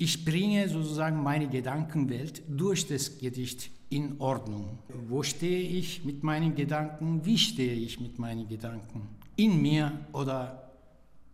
Ich 0.00 0.24
bringe 0.24 0.68
sozusagen 0.68 1.24
meine 1.24 1.48
Gedankenwelt 1.48 2.42
durch 2.48 2.86
das 2.86 3.18
Gedicht 3.18 3.68
in 3.90 4.20
Ordnung. 4.20 4.78
Wo 5.08 5.24
stehe 5.24 5.60
ich 5.60 6.04
mit 6.04 6.22
meinen 6.22 6.54
Gedanken? 6.54 7.24
Wie 7.24 7.36
stehe 7.36 7.74
ich 7.74 7.98
mit 7.98 8.16
meinen 8.16 8.46
Gedanken? 8.46 9.08
In 9.34 9.60
mir 9.60 9.90
oder 10.12 10.70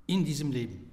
in 0.06 0.24
diesem 0.24 0.50
Leben? 0.50 0.90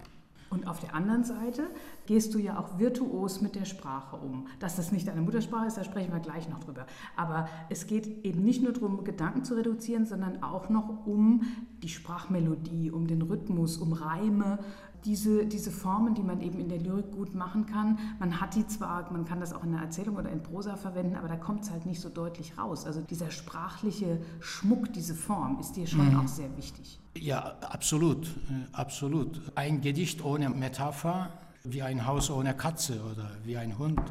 Und 0.50 0.68
auf 0.68 0.82
der 0.82 0.94
anderen 0.94 1.24
Seite 1.24 1.70
gehst 2.08 2.34
du 2.34 2.40
ja 2.40 2.60
auch 2.60 2.78
virtuos 2.78 3.40
mit 3.40 3.56
der 3.56 3.63
Sprache 3.63 4.18
um. 4.18 4.48
Dass 4.60 4.75
das 4.75 4.92
nicht 4.92 5.08
deine 5.08 5.22
Muttersprache 5.22 5.68
ist, 5.68 5.78
da 5.78 5.86
sprechen 5.86 6.12
wir 6.12 6.20
gleich 6.20 6.50
noch 6.50 6.60
drüber. 6.60 6.86
Aber 7.16 7.48
es 7.70 7.88
geht 7.88 8.25
eben 8.25 8.44
nicht 8.44 8.62
nur 8.62 8.74
darum, 8.74 9.06
Gedanken 9.06 9.46
zu 9.46 9.54
reduzieren, 9.54 10.06
sondern 10.06 10.44
auch 10.44 10.68
noch 10.68 11.06
um 11.06 11.44
die 11.82 11.88
Sprachmelodie, 11.88 12.92
um 12.92 13.08
den 13.08 13.22
Rhythmus, 13.22 13.78
um 13.78 13.94
Reime, 13.94 14.60
diese, 15.05 15.46
diese 15.46 15.72
Formen, 15.72 16.13
die 16.13 16.24
man 16.24 16.41
eben 16.41 16.60
in 16.60 16.70
der 16.70 16.79
Lyrik 16.79 17.12
gut 17.12 17.34
machen 17.34 17.65
kann, 17.65 18.00
man 18.20 18.39
hat 18.39 18.55
die 18.55 18.65
zwar, 18.67 19.12
man 19.12 19.25
kann 19.25 19.39
das 19.39 19.53
auch 19.53 19.63
in 19.63 19.72
der 19.72 19.81
Erzählung 19.81 20.15
oder 20.15 20.29
in 20.29 20.43
Prosa 20.43 20.75
verwenden, 20.75 21.15
aber 21.15 21.27
da 21.27 21.36
kommt 21.36 21.63
es 21.63 21.72
halt 21.72 21.86
nicht 21.86 22.00
so 22.00 22.10
deutlich 22.10 22.58
raus. 22.58 22.86
Also 22.86 23.01
dieser 23.01 23.31
sprachliche 23.31 24.22
Schmuck, 24.39 24.93
diese 24.93 25.15
Form 25.15 25.60
ist 25.60 25.74
dir 25.74 25.88
schon 25.88 26.13
mhm. 26.13 26.20
auch 26.20 26.27
sehr 26.27 26.55
wichtig. 26.58 27.00
Ja, 27.17 27.55
absolut, 27.62 28.27
äh, 28.27 28.67
absolut. 28.72 29.41
Ein 29.55 29.81
Gedicht 29.81 30.24
ohne 30.24 30.50
Metapher, 30.50 31.29
wie 31.63 31.81
ein 31.81 32.05
Haus 32.05 32.29
ohne 32.31 32.55
Katze 32.55 33.01
oder 33.12 33.29
wie 33.43 33.58
ein 33.58 33.77
Hund. 33.77 34.01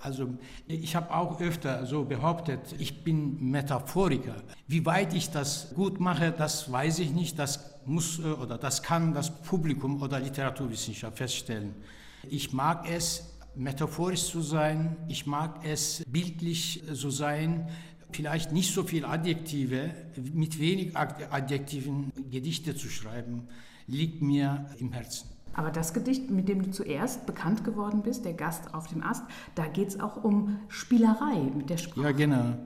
Also 0.00 0.34
ich 0.66 0.94
habe 0.96 1.14
auch 1.14 1.40
öfter 1.40 1.86
so 1.86 2.04
behauptet, 2.04 2.74
ich 2.78 3.02
bin 3.02 3.50
Metaphoriker. 3.50 4.36
Wie 4.66 4.84
weit 4.84 5.14
ich 5.14 5.30
das 5.30 5.74
gut 5.74 6.00
mache, 6.00 6.32
das 6.32 6.70
weiß 6.70 6.98
ich 7.00 7.10
nicht. 7.10 7.38
Das 7.38 7.76
muss 7.86 8.18
äh, 8.18 8.22
oder 8.24 8.58
das 8.58 8.82
kann 8.82 9.14
das 9.14 9.30
Publikum 9.42 10.02
oder 10.02 10.20
Literaturwissenschaft 10.20 11.16
feststellen. 11.18 11.74
Ich 12.28 12.52
mag 12.52 12.88
es, 12.90 13.36
metaphorisch 13.54 14.24
zu 14.24 14.42
sein, 14.42 14.96
ich 15.08 15.26
mag 15.26 15.64
es, 15.64 16.02
bildlich 16.08 16.82
zu 16.94 17.10
sein, 17.10 17.68
vielleicht 18.12 18.52
nicht 18.52 18.72
so 18.72 18.84
viel 18.84 19.04
Adjektive, 19.04 19.94
mit 20.32 20.58
wenig 20.58 20.96
Adjektiven 20.96 22.12
Gedichte 22.30 22.74
zu 22.74 22.88
schreiben, 22.88 23.48
liegt 23.86 24.22
mir 24.22 24.66
im 24.78 24.92
Herzen. 24.92 25.35
Aber 25.56 25.70
das 25.70 25.94
Gedicht, 25.94 26.30
mit 26.30 26.48
dem 26.50 26.62
du 26.62 26.70
zuerst 26.70 27.24
bekannt 27.24 27.64
geworden 27.64 28.02
bist, 28.02 28.26
der 28.26 28.34
Gast 28.34 28.74
auf 28.74 28.88
dem 28.88 29.02
Ast, 29.02 29.24
da 29.54 29.66
geht 29.66 29.88
es 29.88 29.98
auch 29.98 30.22
um 30.22 30.58
Spielerei 30.68 31.50
mit 31.56 31.70
der 31.70 31.78
Sprache. 31.78 32.08
Ja, 32.08 32.12
genau. 32.12 32.56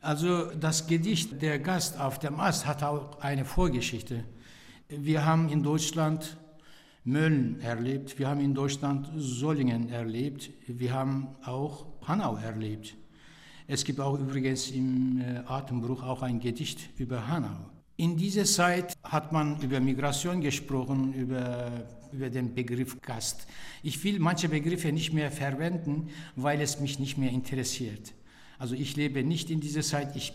Also 0.00 0.46
das 0.52 0.86
Gedicht 0.86 1.42
Der 1.42 1.58
Gast 1.58 1.98
auf 1.98 2.20
dem 2.20 2.38
Ast 2.38 2.66
hat 2.66 2.84
auch 2.84 3.20
eine 3.20 3.44
Vorgeschichte. 3.44 4.24
Wir 4.88 5.24
haben 5.24 5.48
in 5.48 5.64
Deutschland 5.64 6.36
Mölln 7.04 7.60
erlebt, 7.60 8.16
wir 8.20 8.28
haben 8.28 8.40
in 8.40 8.54
Deutschland 8.54 9.08
Solingen 9.16 9.88
erlebt, 9.88 10.50
wir 10.68 10.92
haben 10.92 11.26
auch 11.44 11.86
Hanau 12.06 12.36
erlebt. 12.36 12.94
Es 13.66 13.84
gibt 13.84 13.98
auch 13.98 14.16
übrigens 14.16 14.70
im 14.70 15.20
äh, 15.20 15.38
Atembruch 15.46 16.04
auch 16.04 16.22
ein 16.22 16.38
Gedicht 16.38 16.90
über 16.98 17.26
Hanau. 17.26 17.70
In 17.96 18.16
dieser 18.16 18.44
Zeit 18.44 18.96
hat 19.02 19.32
man 19.32 19.60
über 19.60 19.80
Migration 19.80 20.40
gesprochen, 20.40 21.12
über, 21.14 21.70
über 22.12 22.30
den 22.30 22.54
Begriff 22.54 23.00
Gast. 23.00 23.46
Ich 23.82 24.02
will 24.04 24.18
manche 24.18 24.48
Begriffe 24.48 24.92
nicht 24.92 25.12
mehr 25.12 25.30
verwenden, 25.30 26.08
weil 26.36 26.60
es 26.60 26.80
mich 26.80 26.98
nicht 26.98 27.18
mehr 27.18 27.30
interessiert. 27.30 28.12
Also 28.58 28.74
ich 28.74 28.96
lebe 28.96 29.24
nicht 29.24 29.50
in 29.50 29.60
dieser 29.60 29.82
Zeit, 29.82 30.14
ich 30.16 30.32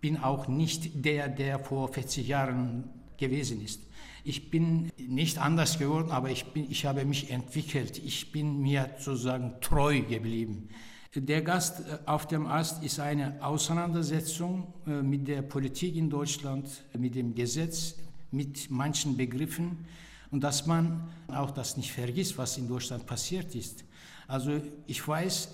bin 0.00 0.18
auch 0.18 0.48
nicht 0.48 1.04
der, 1.04 1.28
der 1.28 1.58
vor 1.58 1.92
40 1.92 2.28
Jahren 2.28 2.84
gewesen 3.16 3.62
ist. 3.62 3.80
Ich 4.22 4.50
bin 4.50 4.90
nicht 4.96 5.38
anders 5.38 5.78
geworden, 5.78 6.10
aber 6.10 6.30
ich, 6.30 6.46
bin, 6.46 6.70
ich 6.70 6.86
habe 6.86 7.04
mich 7.04 7.30
entwickelt. 7.30 7.98
Ich 7.98 8.32
bin 8.32 8.60
mir 8.60 8.90
sozusagen 8.98 9.54
treu 9.60 10.00
geblieben. 10.00 10.68
Der 11.14 11.42
Gast 11.42 11.80
äh, 11.80 11.98
auf 12.06 12.26
dem 12.26 12.46
Ast 12.46 12.82
ist 12.82 12.98
eine 12.98 13.42
Auseinandersetzung 13.44 14.72
äh, 14.86 15.02
mit 15.02 15.28
der 15.28 15.42
Politik 15.42 15.94
in 15.94 16.10
Deutschland, 16.10 16.68
mit 16.98 17.14
dem 17.14 17.34
Gesetz, 17.34 17.96
mit 18.30 18.70
manchen 18.70 19.16
Begriffen 19.16 19.86
und 20.34 20.40
dass 20.40 20.66
man 20.66 21.08
auch 21.28 21.52
das 21.52 21.76
nicht 21.76 21.92
vergisst, 21.92 22.36
was 22.38 22.58
in 22.58 22.66
Deutschland 22.66 23.06
passiert 23.06 23.54
ist. 23.54 23.84
Also 24.26 24.60
ich 24.88 25.06
weiß, 25.06 25.48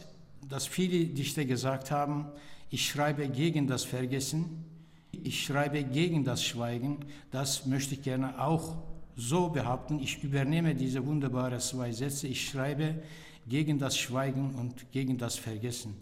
dass 0.49 0.67
viele 0.67 1.05
Dichter 1.05 1.45
gesagt 1.45 1.91
haben, 1.91 2.29
ich 2.71 2.89
schreibe 2.89 3.29
gegen 3.29 3.67
das 3.67 3.85
Vergessen, 3.85 4.65
ich 5.13 5.45
schreibe 5.45 5.85
gegen 5.85 6.25
das 6.25 6.43
Schweigen. 6.43 7.01
Das 7.31 7.67
möchte 7.67 7.93
ich 7.93 8.01
gerne 8.01 8.41
auch 8.41 8.79
so 9.17 9.51
behaupten. 9.51 10.01
Ich 10.01 10.25
übernehme 10.25 10.75
diese 10.75 11.05
wunderbaren 11.05 11.61
zwei 11.61 11.93
Sätze. 11.93 12.27
Ich 12.29 12.49
schreibe 12.49 13.03
gegen 13.47 13.79
das 13.79 13.99
Schweigen 13.99 14.55
und 14.55 14.91
gegen 14.93 15.19
das 15.19 15.37
Vergessen. 15.37 15.95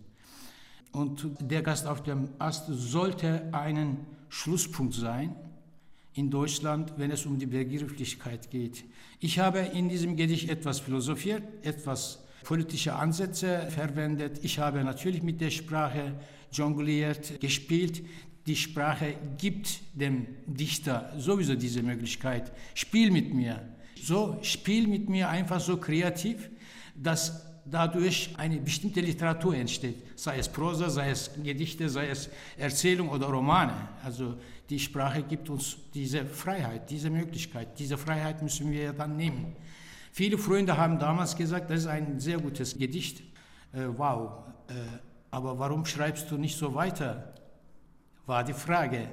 Und 0.93 1.27
der 1.41 1.63
Gast 1.63 1.85
auf 1.85 2.05
dem 2.05 2.29
Ast 2.39 2.67
sollte 2.69 3.53
einen 3.53 4.07
Schlusspunkt 4.29 4.95
sein 4.95 5.35
in 6.19 6.31
Deutschland, 6.31 6.95
wenn 6.97 7.13
es 7.13 7.25
um 7.27 7.39
die 7.39 7.47
Begrifflichkeit 7.47 8.51
geht. 8.51 8.85
Ich 9.21 9.39
habe 9.39 9.61
in 9.61 9.89
diesem 9.89 10.17
Gedicht 10.17 10.51
etwas 10.51 10.81
philosophiert, 10.81 11.45
etwas 11.63 12.19
politische 12.43 12.95
Ansätze 12.95 13.69
verwendet. 13.71 14.41
Ich 14.43 14.59
habe 14.59 14.83
natürlich 14.83 15.23
mit 15.23 15.41
der 15.41 15.51
Sprache 15.51 16.15
jongliert, 16.51 17.41
gespielt. 17.41 18.03
Die 18.47 18.57
Sprache 18.57 19.15
gibt 19.37 19.81
dem 19.95 20.27
Dichter 20.47 21.13
sowieso 21.19 21.55
diese 21.55 21.83
Möglichkeit. 21.83 22.51
Spiel 22.75 23.13
mit 23.13 23.33
mir. 23.33 23.61
So, 24.03 24.39
spiel 24.43 24.89
mit 24.89 25.09
mir 25.09 25.29
einfach 25.29 25.61
so 25.61 25.77
kreativ, 25.77 26.51
dass 26.97 27.45
dadurch 27.71 28.31
eine 28.37 28.59
bestimmte 28.59 29.01
Literatur 29.01 29.55
entsteht. 29.55 30.03
Sei 30.17 30.39
es 30.39 30.49
Prosa, 30.49 30.89
sei 30.89 31.11
es 31.11 31.31
Gedichte, 31.43 31.89
sei 31.89 32.09
es 32.09 32.29
Erzählung 32.57 33.09
oder 33.09 33.27
Romane. 33.27 33.89
Also 34.03 34.37
die 34.71 34.79
Sprache 34.79 35.23
gibt 35.23 35.49
uns 35.51 35.77
diese 35.95 36.27
Freiheit, 36.27 36.91
diese 36.91 37.11
Möglichkeit. 37.11 37.79
Diese 37.79 37.97
Freiheit 37.97 38.43
müssen 38.43 38.71
wir 38.71 38.93
dann 38.93 39.17
nehmen. 39.17 39.57
Viele 40.13 40.39
Freunde 40.39 40.77
haben 40.77 40.99
damals 40.99 41.37
gesagt, 41.37 41.71
das 41.71 41.81
ist 41.81 41.87
ein 41.87 42.21
sehr 42.21 42.39
gutes 42.39 42.77
Gedicht. 42.77 43.21
Äh, 43.73 43.87
wow, 43.97 44.45
äh, 44.69 44.73
aber 45.31 45.59
warum 45.59 45.85
schreibst 45.85 46.31
du 46.31 46.37
nicht 46.37 46.57
so 46.57 46.75
weiter? 46.75 47.35
war 48.29 48.45
die 48.45 48.53
Frage. 48.53 49.09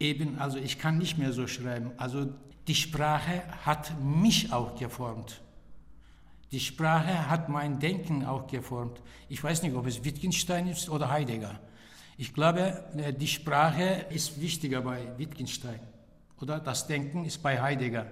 Eben, 0.00 0.38
also 0.38 0.58
ich 0.58 0.78
kann 0.78 0.98
nicht 0.98 1.16
mehr 1.16 1.32
so 1.32 1.46
schreiben. 1.46 1.92
Also 1.96 2.28
die 2.66 2.74
Sprache 2.74 3.42
hat 3.64 3.92
mich 4.00 4.52
auch 4.52 4.78
geformt. 4.78 5.40
Die 6.50 6.60
Sprache 6.60 7.28
hat 7.28 7.48
mein 7.48 7.78
Denken 7.78 8.24
auch 8.24 8.46
geformt. 8.46 9.00
Ich 9.28 9.42
weiß 9.42 9.62
nicht, 9.62 9.74
ob 9.74 9.86
es 9.86 10.04
Wittgenstein 10.04 10.66
ist 10.66 10.88
oder 10.88 11.10
Heidegger. 11.10 11.60
Ich 12.18 12.34
glaube, 12.34 12.84
äh, 12.96 13.12
die 13.12 13.28
Sprache 13.28 14.06
ist 14.10 14.40
wichtiger 14.40 14.82
bei 14.82 15.16
Wittgenstein. 15.16 15.78
Oder 16.40 16.58
das 16.58 16.86
Denken 16.86 17.24
ist 17.24 17.42
bei 17.42 17.60
Heidegger. 17.60 18.06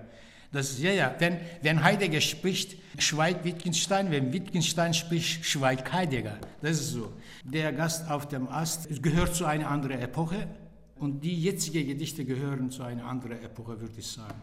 Das 0.52 0.70
ist, 0.70 0.78
ja, 0.78 0.92
ja, 0.92 1.14
wenn, 1.18 1.38
wenn 1.62 1.82
Heidegger 1.82 2.20
spricht, 2.20 2.78
schweigt 2.98 3.44
Wittgenstein, 3.44 4.12
wenn 4.12 4.32
Wittgenstein 4.32 4.94
spricht, 4.94 5.44
schweigt 5.44 5.92
Heidegger. 5.92 6.38
Das 6.62 6.80
ist 6.80 6.92
so. 6.92 7.12
Der 7.42 7.72
Gast 7.72 8.08
auf 8.08 8.28
dem 8.28 8.48
Ast 8.48 9.02
gehört 9.02 9.34
zu 9.34 9.44
einer 9.44 9.68
anderen 9.68 10.00
Epoche 10.00 10.46
und 10.94 11.22
die 11.22 11.42
jetzigen 11.42 11.86
Gedichte 11.86 12.24
gehören 12.24 12.70
zu 12.70 12.84
einer 12.84 13.04
anderen 13.04 13.42
Epoche, 13.42 13.80
würde 13.80 13.94
ich 13.98 14.06
sagen. 14.06 14.40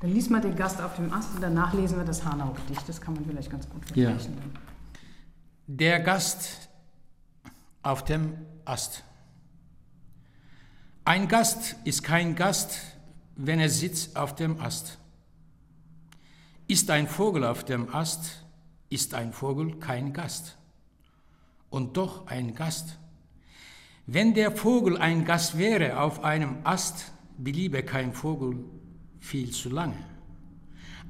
Dann 0.00 0.12
lies 0.12 0.30
mal 0.30 0.40
den 0.40 0.56
Gast 0.56 0.80
auf 0.80 0.96
dem 0.96 1.12
Ast 1.12 1.34
und 1.34 1.42
danach 1.42 1.74
lesen 1.74 1.98
wir 1.98 2.04
das 2.04 2.24
Hanau-Gedicht. 2.24 2.88
Das 2.88 3.00
kann 3.00 3.14
man 3.14 3.26
vielleicht 3.26 3.50
ganz 3.50 3.68
gut 3.68 3.84
vergleichen. 3.84 4.32
Ja. 4.32 4.60
Der 5.66 6.00
Gast 6.00 6.70
auf 7.82 8.04
dem 8.04 8.32
Ast. 8.64 9.04
Ein 11.04 11.28
Gast 11.28 11.76
ist 11.84 12.02
kein 12.02 12.36
Gast, 12.36 12.78
wenn 13.36 13.58
er 13.58 13.68
sitzt 13.68 14.16
auf 14.16 14.34
dem 14.34 14.60
Ast. 14.60 14.98
Ist 16.68 16.90
ein 16.90 17.08
Vogel 17.08 17.44
auf 17.44 17.64
dem 17.64 17.92
Ast, 17.92 18.44
ist 18.88 19.14
ein 19.14 19.32
Vogel 19.32 19.78
kein 19.78 20.12
Gast. 20.12 20.56
Und 21.70 21.96
doch 21.96 22.26
ein 22.26 22.54
Gast. 22.54 22.98
Wenn 24.06 24.34
der 24.34 24.52
Vogel 24.52 24.96
ein 24.96 25.24
Gast 25.24 25.58
wäre 25.58 26.00
auf 26.00 26.22
einem 26.22 26.58
Ast, 26.64 27.12
bliebe 27.38 27.82
kein 27.82 28.12
Vogel 28.12 28.64
viel 29.20 29.50
zu 29.50 29.70
lange. 29.70 29.98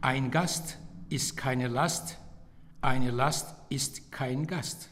Ein 0.00 0.30
Gast 0.30 0.78
ist 1.08 1.36
keine 1.36 1.68
Last, 1.68 2.18
eine 2.80 3.10
Last 3.10 3.54
ist 3.68 4.10
kein 4.10 4.46
Gast. 4.46 4.88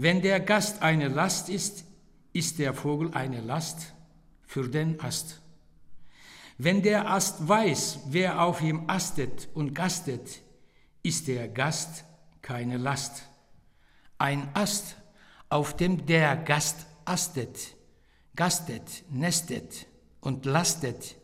Wenn 0.00 0.22
der 0.22 0.38
Gast 0.38 0.80
eine 0.80 1.08
Last 1.08 1.48
ist, 1.48 1.84
ist 2.32 2.60
der 2.60 2.72
Vogel 2.72 3.10
eine 3.14 3.40
Last 3.40 3.94
für 4.46 4.68
den 4.68 5.00
Ast. 5.00 5.42
Wenn 6.56 6.82
der 6.82 7.10
Ast 7.10 7.48
weiß, 7.48 8.00
wer 8.06 8.40
auf 8.42 8.62
ihm 8.62 8.88
astet 8.88 9.48
und 9.54 9.74
gastet, 9.74 10.40
ist 11.02 11.26
der 11.26 11.48
Gast 11.48 12.04
keine 12.42 12.76
Last. 12.76 13.22
Ein 14.18 14.48
Ast, 14.54 14.96
auf 15.48 15.76
dem 15.76 16.06
der 16.06 16.36
Gast 16.36 16.86
astet, 17.04 17.58
gastet, 18.36 19.02
nestet 19.10 19.86
und 20.20 20.44
lastet, 20.44 21.16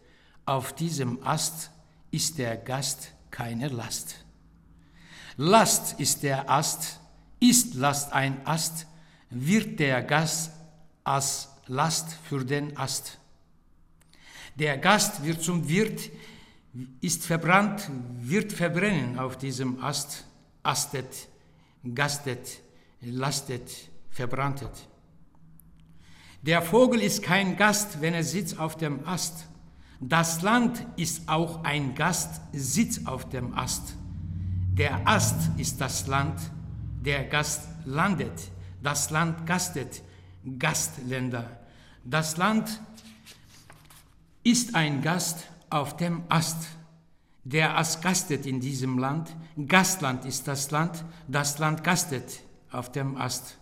auf 0.47 0.73
diesem 0.73 1.23
Ast 1.23 1.71
ist 2.11 2.39
der 2.39 2.57
Gast 2.57 3.13
keine 3.31 3.69
Last. 3.69 4.17
Last 5.37 6.01
ist 6.01 6.25
der 6.25 6.51
Ast, 6.51 7.01
ist 7.51 7.75
Last 7.75 8.13
ein 8.13 8.47
Ast, 8.47 8.87
wird 9.31 9.79
der 9.79 10.03
Gast 10.03 10.51
als 11.03 11.49
Last 11.67 12.17
für 12.29 12.45
den 12.45 12.77
Ast. 12.77 13.19
Der 14.55 14.79
Gast 14.79 15.25
wird 15.25 15.43
zum 15.43 15.69
Wirt, 15.69 16.11
ist 17.01 17.25
verbrannt, 17.25 17.91
wird 18.21 18.53
verbrennen 18.53 19.19
auf 19.19 19.37
diesem 19.37 19.83
Ast, 19.83 20.25
astet, 20.63 21.29
gastet, 21.95 22.61
lastet, 23.01 23.71
verbranntet. 24.11 24.89
Der 26.43 26.63
Vogel 26.63 27.01
ist 27.01 27.23
kein 27.23 27.57
Gast, 27.57 28.01
wenn 28.01 28.15
er 28.15 28.25
sitzt 28.25 28.59
auf 28.59 28.77
dem 28.77 29.07
Ast. 29.07 29.47
Das 30.01 30.43
Land 30.43 30.87
ist 30.97 31.29
auch 31.29 31.65
ein 31.65 31.95
Gast, 31.95 32.41
sitzt 32.53 33.07
auf 33.07 33.29
dem 33.29 33.55
Ast. 33.55 33.95
Der 34.75 35.07
Ast 35.07 35.51
ist 35.57 35.81
das 35.81 36.07
Land, 36.07 36.39
der 37.05 37.25
Gast 37.25 37.69
landet. 37.85 38.51
Das 38.83 39.11
Land 39.11 39.47
gastet, 39.47 40.03
Gastländer. 40.59 41.59
Das 42.05 42.37
Land 42.37 42.81
ist 44.43 44.75
ein 44.75 45.03
Gast 45.03 45.47
auf 45.71 45.97
dem 45.97 46.23
Ast. 46.29 46.67
Der 47.45 47.77
Ast 47.77 48.03
gastet 48.03 48.47
in 48.47 48.61
diesem 48.61 48.99
Land. 48.99 49.35
Gastland 49.67 50.25
ist 50.25 50.49
das 50.49 50.71
Land. 50.71 51.05
Das 51.29 51.59
Land 51.59 51.85
gastet 51.85 52.41
auf 52.71 52.91
dem 52.93 53.17
Ast. 53.17 53.59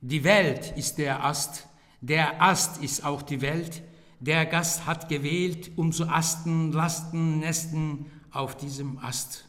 Die 0.00 0.24
Welt 0.24 0.72
ist 0.76 0.98
der 0.98 1.24
Ast. 1.24 1.66
Der 2.00 2.42
Ast 2.42 2.82
ist 2.82 3.04
auch 3.04 3.22
die 3.22 3.40
Welt. 3.40 3.82
Der 4.20 4.46
Gast 4.46 4.86
hat 4.86 5.08
gewählt, 5.08 5.72
um 5.76 5.92
zu 5.92 6.08
asten, 6.08 6.72
lasten, 6.72 7.38
nesten 7.40 8.06
auf 8.30 8.56
diesem 8.56 8.98
Ast. 8.98 9.45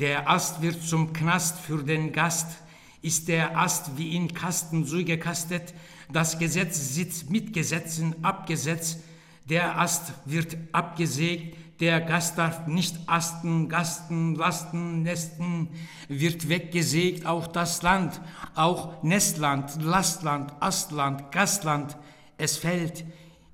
Der 0.00 0.28
Ast 0.28 0.60
wird 0.60 0.82
zum 0.82 1.12
Knast 1.12 1.56
für 1.60 1.84
den 1.84 2.10
Gast, 2.10 2.48
ist 3.00 3.28
der 3.28 3.56
Ast 3.56 3.96
wie 3.96 4.16
in 4.16 4.34
Kasten 4.34 4.84
zugekastet, 4.84 5.72
das 6.12 6.36
Gesetz 6.36 6.94
sitzt 6.94 7.30
mit 7.30 7.52
Gesetzen 7.52 8.16
abgesetzt, 8.24 8.98
der 9.48 9.78
Ast 9.78 10.12
wird 10.24 10.56
abgesägt, 10.72 11.56
der 11.78 12.00
Gast 12.00 12.38
darf 12.38 12.66
nicht 12.66 12.98
asten, 13.06 13.68
gasten, 13.68 14.34
lasten, 14.34 15.02
nesten, 15.02 15.68
wird 16.08 16.48
weggesägt, 16.48 17.24
auch 17.24 17.46
das 17.46 17.82
Land, 17.82 18.20
auch 18.56 19.00
Nestland, 19.04 19.80
Lastland, 19.80 20.52
Astland, 20.58 21.30
Gastland, 21.30 21.96
es 22.36 22.56
fällt, 22.56 23.04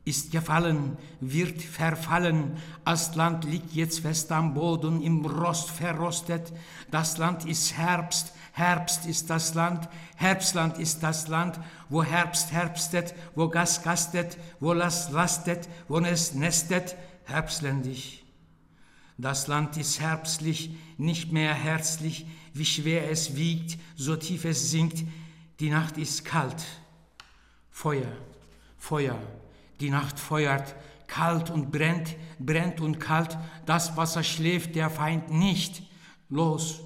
ist 0.05 0.33
gefallen, 0.33 0.97
wird 1.21 1.61
verfallen, 1.63 2.57
das 2.85 3.15
Land 3.15 3.45
liegt 3.45 3.73
jetzt 3.73 4.01
fest 4.01 4.33
am 4.33 4.55
Boden, 4.55 5.03
im 5.03 5.25
Rost 5.25 5.71
verrostet, 5.71 6.53
das 6.91 7.19
Land 7.19 7.45
ist 7.45 7.77
Herbst, 7.77 8.33
Herbst 8.53 9.07
ist 9.07 9.31
das 9.31 9.55
Land, 9.55 9.89
Herbstland 10.17 10.79
ist 10.79 11.03
das 11.03 11.29
Land, 11.29 11.59
wo 11.89 12.03
Herbst 12.03 12.53
herbstet, 12.53 13.15
wo 13.35 13.49
Gas 13.49 13.83
gastet, 13.83 14.37
wo 14.59 14.73
Last 14.73 15.13
lastet, 15.13 15.69
wo 15.89 15.99
es 16.01 16.35
nestet, 16.35 16.97
herbstländisch. 17.25 18.23
Das 19.17 19.47
Land 19.47 19.77
ist 19.77 20.01
herbstlich, 20.01 20.71
nicht 20.99 21.33
mehr 21.33 21.55
herzlich, 21.55 22.27
wie 22.53 22.65
schwer 22.65 23.11
es 23.11 23.37
wiegt, 23.37 23.79
so 23.97 24.17
tief 24.17 24.45
es 24.45 24.71
sinkt, 24.71 25.05
die 25.61 25.71
Nacht 25.71 25.97
ist 25.97 26.25
kalt. 26.25 26.65
Feuer, 27.71 28.13
Feuer, 28.77 29.19
die 29.81 29.91
Nacht 29.91 30.19
feuert, 30.19 30.75
kalt 31.07 31.51
und 31.51 31.71
brennt, 31.73 32.17
brennt 32.39 32.81
und 32.81 33.01
kalt, 33.01 33.37
das 33.67 33.97
Wasser 33.97 34.23
schläft 34.23 34.75
der 34.75 34.91
Feind 34.91 35.31
nicht. 35.31 35.83
Los, 36.29 36.81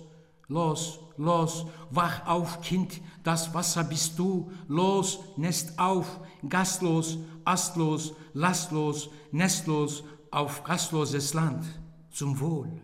los, 0.49 1.01
los, 1.17 1.67
wach 1.91 2.27
auf, 2.27 2.63
Kind, 2.63 3.01
das 3.23 3.53
Wasser 3.53 3.85
bist 3.85 4.19
du, 4.19 4.51
los, 4.69 5.19
Nest 5.37 5.79
auf, 5.79 6.21
gastlos, 6.49 7.19
astlos, 7.45 8.15
lastlos, 8.33 9.11
nestlos, 9.31 10.05
auf 10.31 10.65
gastloses 10.65 11.35
Land, 11.35 11.65
zum 12.11 12.41
Wohl. 12.41 12.81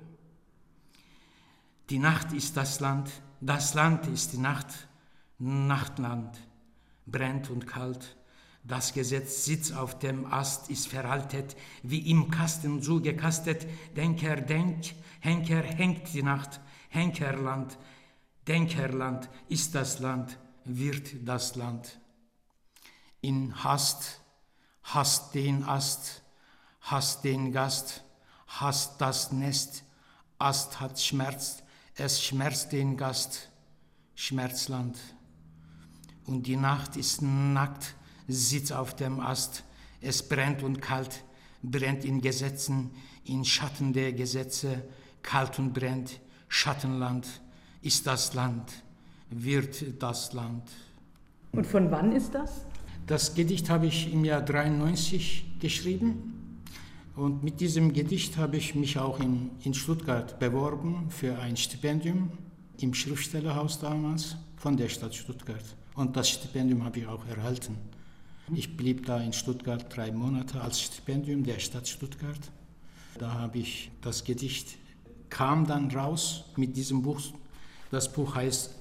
Die 1.89 1.99
Nacht 1.99 2.33
ist 2.33 2.57
das 2.57 2.81
Land, 2.81 3.11
das 3.41 3.75
Land 3.75 4.07
ist 4.07 4.35
die 4.35 4.39
Nacht, 4.39 4.67
Nachtland, 5.39 6.39
brennt 7.07 7.51
und 7.51 7.67
kalt. 7.67 8.17
Das 8.63 8.93
Gesetz 8.93 9.45
sitzt 9.45 9.75
auf 9.75 9.99
dem 9.99 10.27
Ast, 10.27 10.71
ist 10.71 10.89
veraltet, 10.89 11.57
wie 11.83 12.11
im 12.11 12.31
Kasten 12.31 12.83
zugekastet. 12.83 13.67
Denker, 13.97 14.37
denk, 14.37 14.95
Henker 15.21 15.63
hängt 15.63 16.13
die 16.13 16.23
Nacht, 16.23 16.61
Henkerland, 16.91 17.79
Denkerland 18.47 19.29
ist 19.49 19.75
das 19.75 19.99
Land, 19.99 20.39
wird 20.65 21.27
das 21.27 21.57
Land. 21.57 22.01
In 23.21 23.65
Hast, 23.65 24.21
hast 24.83 25.35
den 25.35 25.65
Ast, 25.65 26.23
hast 26.81 27.25
den 27.25 27.53
Gast, 27.53 28.03
hast 28.47 29.01
das 29.01 29.33
Nest, 29.33 29.85
Ast 30.39 30.81
hat 30.81 30.99
Schmerz, 30.99 31.63
es 31.95 32.23
schmerzt 32.23 32.73
den 32.73 32.97
Gast, 32.97 33.51
Schmerzland. 34.15 34.99
Und 36.27 36.47
die 36.47 36.57
Nacht 36.57 36.97
ist 36.97 37.21
nackt, 37.21 37.95
sitzt 38.33 38.73
auf 38.73 38.95
dem 38.97 39.21
Ast, 39.21 39.65
es 40.01 40.27
brennt 40.27 40.63
und 40.63 40.81
kalt, 40.81 41.25
brennt 41.63 42.05
in 42.05 42.21
Gesetzen, 42.21 42.91
in 43.25 43.45
Schatten 43.45 43.93
der 43.93 44.13
Gesetze, 44.13 44.83
kalt 45.23 45.59
und 45.59 45.73
brennt, 45.73 46.21
Schattenland 46.49 47.27
ist 47.83 48.07
das 48.07 48.35
Land, 48.35 48.73
wird 49.31 50.03
das 50.03 50.33
Land. 50.33 50.65
Und 51.53 51.67
von 51.67 51.91
wann 51.91 52.13
ist 52.13 52.35
das? 52.35 52.65
Das 53.07 53.35
Gedicht 53.35 53.71
habe 53.71 53.87
ich 53.87 54.13
im 54.13 54.25
Jahr 54.25 54.43
93 54.43 55.59
geschrieben 55.61 56.63
und 57.17 57.43
mit 57.43 57.61
diesem 57.61 57.93
Gedicht 57.93 58.37
habe 58.37 58.57
ich 58.57 58.75
mich 58.75 58.99
auch 58.99 59.21
in, 59.21 59.51
in 59.65 59.75
Stuttgart 59.75 60.39
beworben 60.39 61.11
für 61.11 61.39
ein 61.39 61.57
Stipendium 61.57 62.31
im 62.81 62.95
Schriftstellerhaus 62.95 63.81
damals 63.81 64.37
von 64.57 64.77
der 64.77 64.89
Stadt 64.89 65.15
Stuttgart. 65.15 65.65
Und 65.95 66.17
das 66.17 66.31
Stipendium 66.31 66.85
habe 66.85 67.01
ich 67.01 67.07
auch 67.07 67.27
erhalten. 67.27 67.77
Ich 68.53 68.77
blieb 68.77 69.07
da 69.07 69.21
in 69.21 69.33
Stuttgart 69.33 69.95
drei 69.95 70.11
Monate 70.11 70.61
als 70.61 70.81
Stipendium 70.81 71.45
der 71.45 71.61
Stadt 71.61 71.87
Stuttgart. 71.87 72.41
Da 73.19 73.35
habe 73.35 73.59
ich 73.59 73.91
das 74.03 74.25
Gedicht 74.25 74.77
kam 75.29 75.67
dann 75.67 75.91
raus 75.91 76.45
mit 76.57 76.77
diesem 76.77 77.03
Buch. 77.03 77.21
Das 77.91 78.13
Buch 78.13 78.35
heißt 78.35 78.75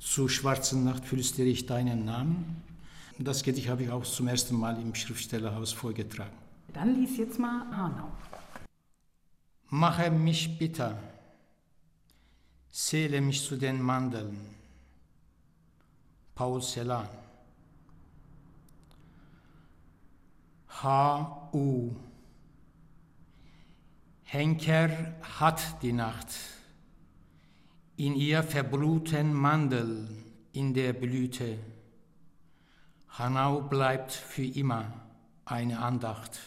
Zu 0.00 0.28
schwarzen 0.28 0.84
Nacht 0.84 1.06
flüstere 1.06 1.46
ich 1.46 1.64
deinen 1.64 2.04
Namen. 2.04 2.62
Das 3.18 3.42
Gedicht 3.42 3.68
habe 3.68 3.84
ich 3.84 3.90
auch 3.90 4.02
zum 4.04 4.26
ersten 4.26 4.56
Mal 4.56 4.80
im 4.80 4.94
Schriftstellerhaus 4.94 5.72
vorgetragen. 5.72 6.36
Dann 6.72 7.00
lies 7.00 7.16
jetzt 7.16 7.38
mal 7.38 7.64
Hanau. 7.74 8.10
Mache 9.68 10.10
mich 10.10 10.58
bitter, 10.58 10.98
zähle 12.70 13.20
mich 13.20 13.42
zu 13.42 13.56
den 13.56 13.80
Mandeln. 13.80 14.36
Paul 16.34 16.60
Celan. 16.60 17.08
H.U. 20.84 21.92
Henker 24.24 24.90
hat 25.22 25.80
die 25.80 25.94
Nacht. 25.94 26.28
In 27.96 28.14
ihr 28.14 28.42
verbluten 28.42 29.32
Mandel 29.32 30.08
in 30.52 30.74
der 30.74 30.92
Blüte. 30.92 31.56
Hanau 33.08 33.62
bleibt 33.62 34.12
für 34.12 34.44
immer 34.44 34.92
eine 35.46 35.78
Andacht. 35.78 36.38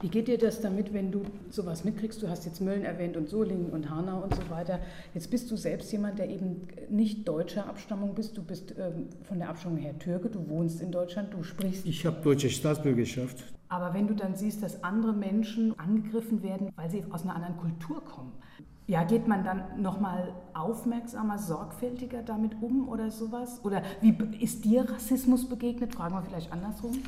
Wie 0.00 0.08
geht 0.08 0.28
dir 0.28 0.36
das 0.36 0.60
damit, 0.60 0.92
wenn 0.92 1.10
du 1.10 1.22
sowas 1.48 1.82
mitkriegst? 1.82 2.22
Du 2.22 2.28
hast 2.28 2.44
jetzt 2.44 2.60
Mölln 2.60 2.84
erwähnt 2.84 3.16
und 3.16 3.30
Solingen 3.30 3.70
und 3.70 3.88
Hanau 3.88 4.22
und 4.22 4.34
so 4.34 4.50
weiter. 4.50 4.80
Jetzt 5.14 5.30
bist 5.30 5.50
du 5.50 5.56
selbst 5.56 5.90
jemand, 5.92 6.18
der 6.18 6.28
eben 6.28 6.68
nicht 6.90 7.26
deutscher 7.26 7.66
Abstammung 7.66 8.14
bist. 8.14 8.36
Du 8.36 8.42
bist 8.42 8.74
ähm, 8.78 9.06
von 9.22 9.38
der 9.38 9.48
Abstammung 9.48 9.78
her 9.78 9.98
Türke, 9.98 10.28
du 10.28 10.46
wohnst 10.50 10.82
in 10.82 10.92
Deutschland, 10.92 11.32
du 11.32 11.42
sprichst. 11.42 11.86
Ich 11.86 12.04
habe 12.04 12.20
deutsche 12.20 12.50
Staatsbürgerschaft. 12.50 13.57
Aber 13.68 13.92
wenn 13.94 14.06
du 14.06 14.14
dann 14.14 14.34
siehst, 14.34 14.62
dass 14.62 14.82
andere 14.82 15.12
Menschen 15.12 15.78
angegriffen 15.78 16.42
werden, 16.42 16.72
weil 16.76 16.90
sie 16.90 17.04
aus 17.10 17.22
einer 17.22 17.34
anderen 17.34 17.56
Kultur 17.58 18.02
kommen, 18.04 18.32
ja, 18.86 19.04
geht 19.04 19.28
man 19.28 19.44
dann 19.44 19.82
nochmal 19.82 20.32
aufmerksamer, 20.54 21.38
sorgfältiger 21.38 22.22
damit 22.22 22.52
um 22.62 22.88
oder 22.88 23.10
sowas? 23.10 23.60
Oder 23.62 23.82
wie 24.00 24.16
ist 24.40 24.64
dir 24.64 24.90
Rassismus 24.90 25.46
begegnet? 25.46 25.94
Fragen 25.94 26.14
wir 26.14 26.22
vielleicht 26.22 26.50
andersrum. 26.50 26.98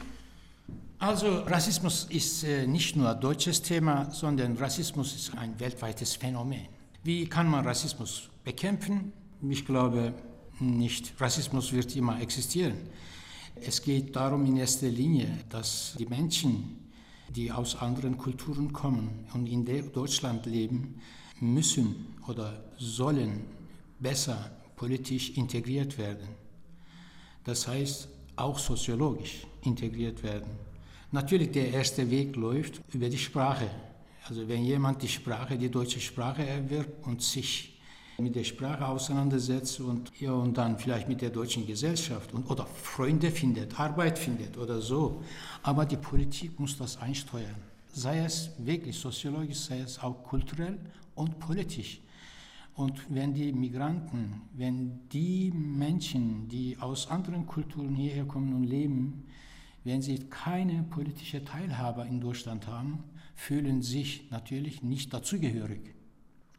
Also 0.98 1.38
Rassismus 1.46 2.06
ist 2.10 2.44
äh, 2.44 2.66
nicht 2.66 2.94
nur 2.94 3.08
ein 3.08 3.18
deutsches 3.18 3.62
Thema, 3.62 4.10
sondern 4.10 4.58
Rassismus 4.58 5.14
ist 5.14 5.38
ein 5.38 5.58
weltweites 5.58 6.16
Phänomen. 6.16 6.66
Wie 7.02 7.26
kann 7.26 7.48
man 7.48 7.66
Rassismus 7.66 8.28
bekämpfen? 8.44 9.14
Ich 9.48 9.64
glaube 9.64 10.12
nicht. 10.58 11.14
Rassismus 11.18 11.72
wird 11.72 11.96
immer 11.96 12.20
existieren. 12.20 12.74
Es 13.56 13.82
geht 13.82 14.16
darum 14.16 14.46
in 14.46 14.56
erster 14.56 14.88
Linie, 14.88 15.28
dass 15.48 15.94
die 15.98 16.06
Menschen, 16.06 16.90
die 17.28 17.52
aus 17.52 17.76
anderen 17.76 18.16
Kulturen 18.16 18.72
kommen 18.72 19.26
und 19.34 19.46
in 19.46 19.64
Deutschland 19.92 20.46
leben, 20.46 21.00
müssen 21.40 22.14
oder 22.26 22.64
sollen 22.78 23.42
besser 23.98 24.50
politisch 24.76 25.30
integriert 25.30 25.98
werden. 25.98 26.28
Das 27.44 27.68
heißt 27.68 28.08
auch 28.36 28.58
soziologisch 28.58 29.46
integriert 29.62 30.22
werden. 30.22 30.50
Natürlich, 31.12 31.50
der 31.50 31.72
erste 31.72 32.08
Weg 32.10 32.36
läuft 32.36 32.80
über 32.92 33.08
die 33.08 33.18
Sprache. 33.18 33.68
Also 34.28 34.46
wenn 34.48 34.64
jemand 34.64 35.02
die 35.02 35.08
Sprache, 35.08 35.58
die 35.58 35.70
deutsche 35.70 36.00
Sprache 36.00 36.46
erwirbt 36.46 37.06
und 37.06 37.20
sich 37.22 37.79
mit 38.20 38.35
der 38.37 38.44
Sprache 38.44 38.87
auseinandersetzt 38.87 39.80
und, 39.80 40.11
ja, 40.20 40.33
und 40.33 40.56
dann 40.56 40.78
vielleicht 40.78 41.09
mit 41.09 41.20
der 41.20 41.30
deutschen 41.30 41.66
Gesellschaft 41.66 42.33
und, 42.35 42.50
oder 42.50 42.66
Freunde 42.66 43.30
findet, 43.30 43.78
Arbeit 43.78 44.18
findet 44.18 44.56
oder 44.56 44.80
so. 44.80 45.22
Aber 45.62 45.87
die 45.87 45.96
Politik 45.96 46.59
muss 46.59 46.76
das 46.76 46.96
einsteuern. 46.98 47.56
Sei 47.92 48.20
es 48.20 48.50
wirklich 48.59 48.96
soziologisch, 48.96 49.59
sei 49.59 49.80
es 49.80 49.98
auch 49.98 50.22
kulturell 50.22 50.78
und 51.14 51.38
politisch. 51.38 52.00
Und 52.74 52.98
wenn 53.09 53.35
die 53.35 53.52
Migranten, 53.52 54.42
wenn 54.54 55.09
die 55.09 55.52
Menschen, 55.52 56.48
die 56.48 56.78
aus 56.78 57.09
anderen 57.09 57.46
Kulturen 57.46 57.94
hierher 57.94 58.24
kommen 58.24 58.54
und 58.54 58.64
leben, 58.64 59.24
wenn 59.85 60.02
sie 60.02 60.18
keine 60.18 60.85
politische 60.85 61.44
Teilhabe 61.44 62.06
in 62.09 62.20
Deutschland 62.20 62.66
haben, 62.66 63.04
fühlen 63.35 63.83
sich 63.83 64.30
natürlich 64.30 64.83
nicht 64.83 65.12
dazugehörig. 65.12 65.94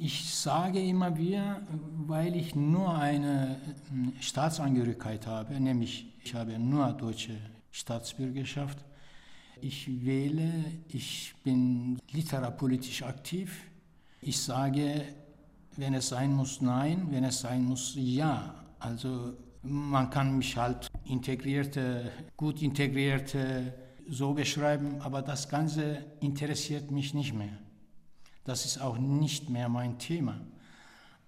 Ich 0.03 0.33
sage 0.33 0.81
immer 0.81 1.15
wieder, 1.15 1.61
weil 2.07 2.35
ich 2.35 2.55
nur 2.55 2.91
eine 2.97 3.51
äh, 3.51 4.19
Staatsangehörigkeit 4.19 5.27
habe, 5.27 5.59
nämlich 5.59 6.07
ich 6.23 6.33
habe 6.33 6.57
nur 6.57 6.91
deutsche 6.93 7.37
Staatsbürgerschaft. 7.69 8.79
Ich 9.61 10.03
wähle, 10.03 10.51
ich 10.87 11.35
bin 11.43 11.99
literarpolitisch 12.11 13.03
aktiv. 13.03 13.61
Ich 14.21 14.39
sage, 14.39 15.03
wenn 15.77 15.93
es 15.93 16.09
sein 16.09 16.33
muss, 16.33 16.61
nein, 16.61 17.05
wenn 17.11 17.23
es 17.23 17.41
sein 17.41 17.63
muss, 17.63 17.93
ja. 17.95 18.55
Also 18.79 19.35
man 19.61 20.09
kann 20.09 20.35
mich 20.35 20.57
halt 20.57 20.87
integrierte, 21.05 22.11
gut 22.35 22.63
integrierte 22.63 23.71
so 24.09 24.33
beschreiben, 24.33 24.99
aber 25.01 25.21
das 25.21 25.47
Ganze 25.47 26.03
interessiert 26.21 26.89
mich 26.89 27.13
nicht 27.13 27.35
mehr. 27.35 27.59
Das 28.43 28.65
ist 28.65 28.79
auch 28.79 28.97
nicht 28.97 29.49
mehr 29.49 29.69
mein 29.69 29.97
Thema. 29.99 30.39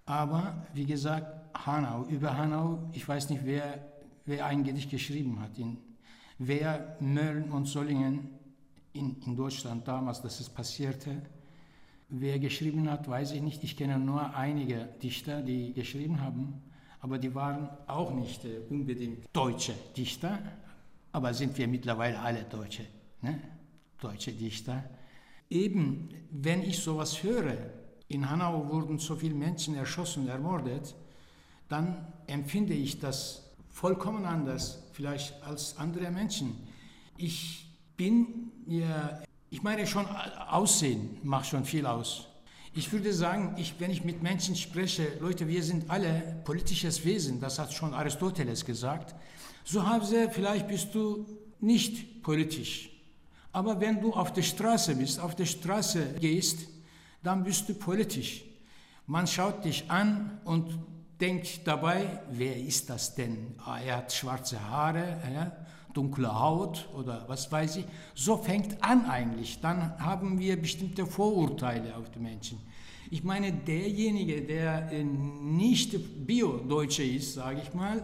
Aber 0.05 0.65
wie 0.73 0.85
gesagt, 0.85 1.27
Hanau, 1.65 2.05
über 2.05 2.35
Hanau, 2.35 2.89
ich 2.93 3.07
weiß 3.07 3.29
nicht, 3.29 3.45
wer, 3.45 3.79
wer 4.25 4.45
ein 4.45 4.63
Gedicht 4.63 4.89
geschrieben 4.89 5.39
hat. 5.39 5.57
In, 5.57 5.77
wer 6.39 6.97
Mölln 6.99 7.51
und 7.51 7.65
Sollingen 7.65 8.29
in, 8.93 9.21
in 9.21 9.35
Deutschland 9.35 9.87
damals, 9.87 10.21
dass 10.21 10.39
es 10.39 10.49
passierte, 10.49 11.21
wer 12.09 12.39
geschrieben 12.39 12.89
hat, 12.89 13.07
weiß 13.07 13.31
ich 13.31 13.41
nicht. 13.41 13.63
Ich 13.63 13.77
kenne 13.77 13.99
nur 13.99 14.35
einige 14.35 14.89
Dichter, 15.01 15.41
die 15.41 15.73
geschrieben 15.73 16.21
haben 16.21 16.61
aber 17.03 17.17
die 17.17 17.35
waren 17.35 17.69
auch 17.85 18.13
nicht 18.13 18.45
äh, 18.45 18.61
unbedingt 18.69 19.27
deutsche 19.33 19.73
Dichter, 19.95 20.39
aber 21.11 21.33
sind 21.33 21.57
wir 21.57 21.67
mittlerweile 21.67 22.17
alle 22.17 22.43
Deutsche, 22.45 22.85
ne? 23.21 23.41
deutsche 23.99 24.31
Dichter. 24.31 24.85
Eben, 25.53 26.09
wenn 26.31 26.63
ich 26.63 26.79
sowas 26.79 27.21
höre, 27.21 27.57
in 28.07 28.27
Hanau 28.27 28.67
wurden 28.71 28.97
so 28.97 29.15
viele 29.15 29.35
Menschen 29.35 29.75
erschossen, 29.75 30.27
ermordet, 30.27 30.95
dann 31.69 32.07
empfinde 32.25 32.73
ich 32.73 32.99
das 32.99 33.53
vollkommen 33.69 34.25
anders, 34.25 34.89
vielleicht 34.93 35.43
als 35.43 35.77
andere 35.77 36.09
Menschen. 36.09 36.55
Ich 37.17 37.67
bin 37.95 38.51
ja, 38.65 39.21
ich 39.51 39.61
meine 39.61 39.85
schon, 39.85 40.07
Aussehen 40.07 41.19
macht 41.21 41.45
schon 41.45 41.65
viel 41.65 41.85
aus. 41.85 42.29
Ich 42.73 42.91
würde 42.91 43.13
sagen, 43.13 43.53
ich, 43.59 43.75
wenn 43.77 43.91
ich 43.91 44.03
mit 44.03 44.23
Menschen 44.23 44.55
spreche, 44.55 45.19
Leute, 45.19 45.47
wir 45.47 45.61
sind 45.61 45.87
alle 45.87 46.41
politisches 46.45 47.05
Wesen, 47.05 47.39
das 47.39 47.59
hat 47.59 47.71
schon 47.71 47.93
Aristoteles 47.93 48.65
gesagt. 48.65 49.13
So 49.65 49.87
Hause, 49.87 50.31
vielleicht 50.31 50.67
bist 50.67 50.95
du 50.95 51.27
nicht 51.59 52.23
politisch. 52.23 52.92
Aber 53.53 53.79
wenn 53.79 54.01
du 54.01 54.11
auf 54.13 54.33
der 54.33 54.41
Straße 54.41 54.95
bist, 54.95 55.19
auf 55.19 55.35
der 55.35 55.45
Straße 55.45 56.15
gehst, 56.19 56.67
dann 57.21 57.43
bist 57.43 57.69
du 57.69 57.75
politisch. 57.75 58.43
Man 59.05 59.27
schaut 59.27 59.63
dich 59.63 59.89
an 59.89 60.39
und 60.43 60.77
denkt 61.21 61.61
dabei, 61.65 62.21
wer 62.31 62.57
ist 62.57 62.89
das 62.89 63.15
denn? 63.15 63.55
Ah, 63.63 63.79
er 63.79 63.97
hat 63.97 64.11
schwarze 64.11 64.59
Haare, 64.69 65.21
ja, 65.33 65.51
dunkle 65.93 66.33
Haut 66.39 66.89
oder 66.95 67.25
was 67.27 67.51
weiß 67.51 67.77
ich. 67.77 67.85
So 68.15 68.37
fängt 68.37 68.83
an 68.83 69.05
eigentlich. 69.05 69.61
Dann 69.61 69.97
haben 69.99 70.39
wir 70.39 70.59
bestimmte 70.59 71.05
Vorurteile 71.05 71.95
auf 71.95 72.09
die 72.09 72.19
Menschen. 72.19 72.59
Ich 73.11 73.23
meine, 73.23 73.53
derjenige, 73.53 74.41
der 74.41 74.91
äh, 74.91 75.03
nicht 75.03 76.25
Bio-Deutsche 76.25 77.03
ist, 77.03 77.35
sage 77.35 77.61
ich 77.61 77.73
mal, 77.73 78.03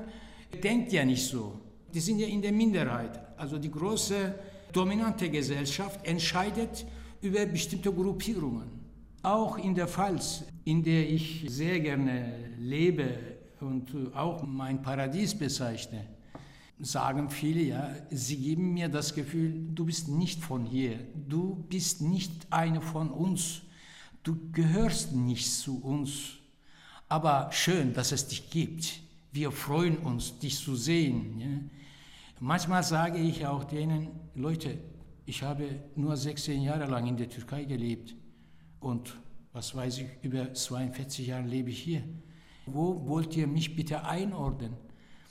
denkt 0.64 0.92
ja 0.92 1.04
nicht 1.04 1.26
so. 1.26 1.60
Die 1.92 2.00
sind 2.00 2.20
ja 2.20 2.28
in 2.28 2.44
der 2.44 2.52
Minderheit. 2.52 3.20
Also 3.36 3.58
die 3.58 3.72
große 3.72 4.36
dominante 4.72 5.30
Gesellschaft 5.30 6.06
entscheidet 6.06 6.86
über 7.22 7.46
bestimmte 7.46 7.92
Gruppierungen. 7.92 8.70
Auch 9.22 9.58
in 9.58 9.76
der 9.76 9.88
Pfalz, 9.88 10.44
in 10.64 10.84
der 10.84 11.10
ich 11.10 11.46
sehr 11.48 11.80
gerne 11.80 12.52
lebe 12.58 13.10
und 13.60 14.16
auch 14.16 14.44
mein 14.44 14.82
Paradies 14.82 15.38
bezeichne, 15.38 16.06
sagen 16.80 17.30
viele, 17.30 17.62
ja, 17.62 17.96
sie 18.10 18.38
geben 18.38 18.74
mir 18.74 18.88
das 18.88 19.14
Gefühl, 19.14 19.68
du 19.74 19.86
bist 19.86 20.08
nicht 20.08 20.42
von 20.42 20.66
hier, 20.66 21.00
du 21.28 21.56
bist 21.70 22.02
nicht 22.02 22.48
eine 22.50 22.82
von 22.82 23.10
uns, 23.10 23.62
du 24.24 24.38
gehörst 24.52 25.14
nicht 25.14 25.52
zu 25.52 25.82
uns. 25.84 26.38
Aber 27.10 27.50
schön, 27.52 27.94
dass 27.94 28.12
es 28.12 28.28
dich 28.28 28.50
gibt. 28.50 29.02
Wir 29.32 29.52
freuen 29.52 29.98
uns, 29.98 30.40
dich 30.40 30.58
zu 30.58 30.76
sehen. 30.76 31.70
Manchmal 32.42 32.84
sage 32.84 33.18
ich 33.18 33.46
auch 33.46 33.66
denen, 33.66 34.08
Leute, 34.34 34.78
ich 35.26 35.44
habe 35.44 35.84
nur 35.98 36.16
16 36.16 36.62
Jahre 36.62 36.86
lang 36.86 37.06
in 37.06 37.18
der 37.18 37.28
Türkei 37.28 37.66
gelebt 37.66 38.16
und 38.80 39.20
was 39.52 39.76
weiß 39.76 39.98
ich, 39.98 40.08
über 40.22 40.54
42 40.54 41.28
Jahre 41.28 41.46
lebe 41.46 41.70
ich 41.70 41.84
hier. 41.84 42.02
Wo 42.66 43.06
wollt 43.10 43.36
ihr 43.36 43.46
mich 43.46 43.76
bitte 43.76 44.06
einordnen? 44.06 44.74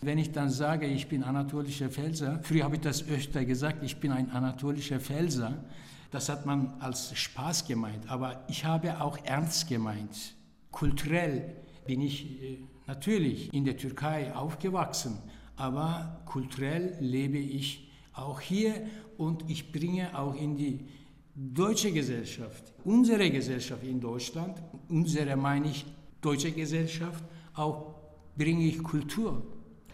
Wenn 0.02 0.18
ich 0.18 0.32
dann 0.32 0.50
sage, 0.50 0.86
ich 0.86 1.08
bin 1.08 1.22
anatolischer 1.24 1.88
Felser, 1.88 2.40
früher 2.42 2.64
habe 2.64 2.76
ich 2.76 2.82
das 2.82 3.08
öfter 3.08 3.46
gesagt, 3.46 3.82
ich 3.82 3.98
bin 3.98 4.12
ein 4.12 4.30
anatolischer 4.30 5.00
Felser, 5.00 5.64
das 6.10 6.28
hat 6.28 6.44
man 6.44 6.74
als 6.80 7.18
Spaß 7.18 7.66
gemeint, 7.66 8.10
aber 8.10 8.44
ich 8.48 8.66
habe 8.66 9.00
auch 9.00 9.16
ernst 9.24 9.66
gemeint. 9.66 10.36
Kulturell 10.70 11.56
bin 11.86 12.02
ich 12.02 12.42
äh, 12.42 12.58
natürlich 12.86 13.52
in 13.54 13.64
der 13.64 13.78
Türkei 13.78 14.34
aufgewachsen, 14.34 15.18
aber 15.58 16.20
kulturell 16.24 16.96
lebe 17.00 17.38
ich 17.38 17.90
auch 18.14 18.40
hier 18.40 18.74
und 19.16 19.48
ich 19.48 19.72
bringe 19.72 20.16
auch 20.16 20.34
in 20.34 20.56
die 20.56 20.86
deutsche 21.34 21.92
Gesellschaft, 21.92 22.72
unsere 22.84 23.30
Gesellschaft 23.30 23.82
in 23.84 24.00
Deutschland, 24.00 24.62
unsere 24.88 25.36
meine 25.36 25.68
ich 25.68 25.84
deutsche 26.20 26.52
Gesellschaft, 26.52 27.22
auch 27.54 27.94
bringe 28.36 28.64
ich 28.64 28.82
Kultur. 28.82 29.42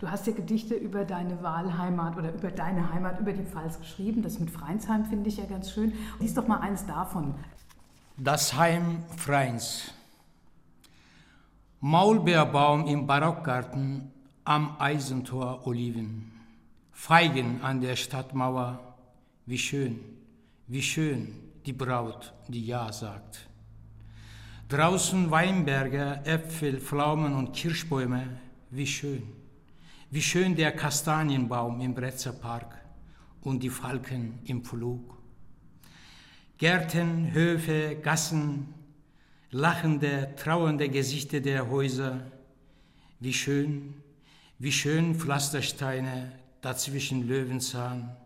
Du 0.00 0.10
hast 0.10 0.26
ja 0.26 0.32
Gedichte 0.32 0.74
über 0.74 1.04
deine 1.04 1.42
Wahlheimat 1.42 2.16
oder 2.16 2.34
über 2.34 2.50
deine 2.50 2.92
Heimat, 2.92 3.20
über 3.20 3.32
die 3.32 3.44
Pfalz 3.44 3.78
geschrieben. 3.78 4.22
Das 4.22 4.38
mit 4.38 4.50
Freinsheim 4.50 5.06
finde 5.06 5.28
ich 5.28 5.36
ja 5.36 5.44
ganz 5.44 5.70
schön. 5.70 5.92
Lies 6.20 6.34
doch 6.34 6.46
mal 6.46 6.58
eins 6.58 6.84
davon. 6.84 7.34
Das 8.16 8.54
Heim 8.54 9.02
Freins. 9.16 9.92
Maulbeerbaum 11.80 12.86
im 12.86 13.06
Barockgarten 13.06 14.13
am 14.44 14.76
Eisentor 14.78 15.66
Oliven. 15.66 16.30
Feigen 16.92 17.62
an 17.62 17.80
der 17.80 17.96
Stadtmauer, 17.96 18.96
wie 19.46 19.58
schön. 19.58 20.00
wie 20.66 20.82
schön 20.82 21.34
die 21.66 21.72
Braut, 21.72 22.32
die 22.48 22.66
Ja 22.66 22.92
sagt. 22.92 23.48
Draußen 24.68 25.30
Weinberge, 25.30 26.20
Äpfel, 26.24 26.80
Pflaumen 26.80 27.34
und 27.34 27.52
Kirschbäume, 27.52 28.40
wie 28.70 28.86
schön. 28.86 29.22
Wie 30.10 30.22
schön 30.22 30.54
der 30.54 30.72
Kastanienbaum 30.72 31.80
im 31.80 31.94
Bretzer 31.94 32.32
Park 32.32 32.80
und 33.42 33.62
die 33.62 33.70
Falken 33.70 34.38
im 34.44 34.64
Flug. 34.64 35.18
Gärten, 36.56 37.32
Höfe, 37.32 37.96
Gassen, 37.96 38.72
lachende, 39.50 40.34
trauernde 40.36 40.88
Gesichter 40.88 41.40
der 41.40 41.68
Häuser, 41.68 42.30
wie 43.20 43.32
schön, 43.32 43.94
wie 44.58 44.72
schön 44.72 45.14
Pflastersteine 45.14 46.32
dazwischen 46.60 47.26
Löwenzahn 47.26 48.16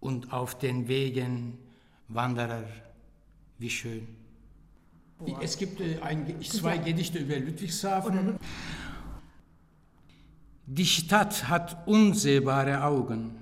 und 0.00 0.32
auf 0.32 0.58
den 0.58 0.88
Wegen 0.88 1.58
Wanderer, 2.08 2.64
wie 3.58 3.70
schön. 3.70 4.08
Es 5.40 5.56
gibt 5.58 5.80
äh, 5.80 6.00
ein, 6.00 6.42
zwei 6.42 6.78
Gedichte 6.78 7.18
über 7.18 7.38
Ludwigshafen. 7.38 8.38
Die 10.66 10.86
Stadt 10.86 11.48
hat 11.48 11.86
unsehbare 11.86 12.82
Augen. 12.82 13.32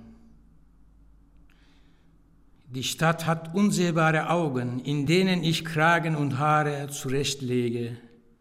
Die 2.71 2.83
Stadt 2.83 3.27
hat 3.27 3.55
unsehbare 3.55 4.29
Augen, 4.29 4.81
in 4.81 5.07
denen 5.07 5.43
ich 5.43 5.65
Kragen 5.65 6.17
und 6.17 6.39
Haare 6.39 6.89
zurechtlege, 6.89 7.97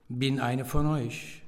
bin 0.10 0.40
eine 0.40 0.66
von 0.66 0.88
euch. 0.88 1.44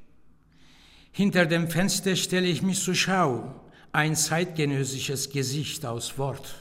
Hinter 1.12 1.46
dem 1.46 1.70
Fenster 1.70 2.16
stelle 2.16 2.48
ich 2.48 2.62
mich 2.62 2.82
zur 2.82 2.96
Schau, 2.96 3.56
ein 3.92 4.16
zeitgenössisches 4.16 5.30
Gesicht 5.30 5.86
aus 5.86 6.18
Wort. 6.18 6.56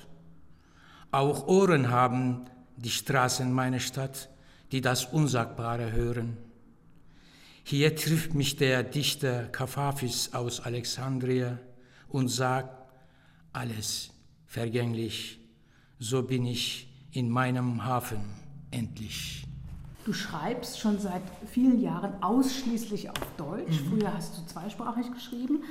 Auch 1.11 1.47
Ohren 1.47 1.91
haben 1.91 2.47
die 2.77 2.91
Straßen 2.91 3.53
meiner 3.53 3.81
Stadt, 3.81 4.29
die 4.73 4.81
das 4.81 5.07
Unsagbare 5.07 5.93
hören. 5.93 6.37
Hier 7.65 7.95
trifft 7.95 8.35
mich 8.35 8.57
der 8.57 8.83
Dichter 8.83 9.45
Kaphafis 9.45 10.33
aus 10.33 10.61
Alexandria 10.61 11.59
und 12.09 12.29
sagt, 12.29 12.91
alles 13.53 14.11
vergänglich, 14.47 15.39
so 15.99 16.23
bin 16.23 16.47
ich 16.47 16.89
in 17.13 17.29
meinem 17.29 17.85
Hafen 17.85 18.21
endlich. 18.71 19.48
Du 20.09 20.15
schreibst 20.15 20.81
schon 20.81 20.99
seit 20.99 21.21
vielen 21.53 21.83
Jahren 21.83 22.23
ausschließlich 22.23 23.11
auf 23.11 23.19
Deutsch. 23.37 23.79
Mhm. 23.83 23.91
Früher 23.91 24.15
hast 24.15 24.39
du 24.39 24.47
zweisprachig 24.47 25.13
geschrieben. 25.13 25.65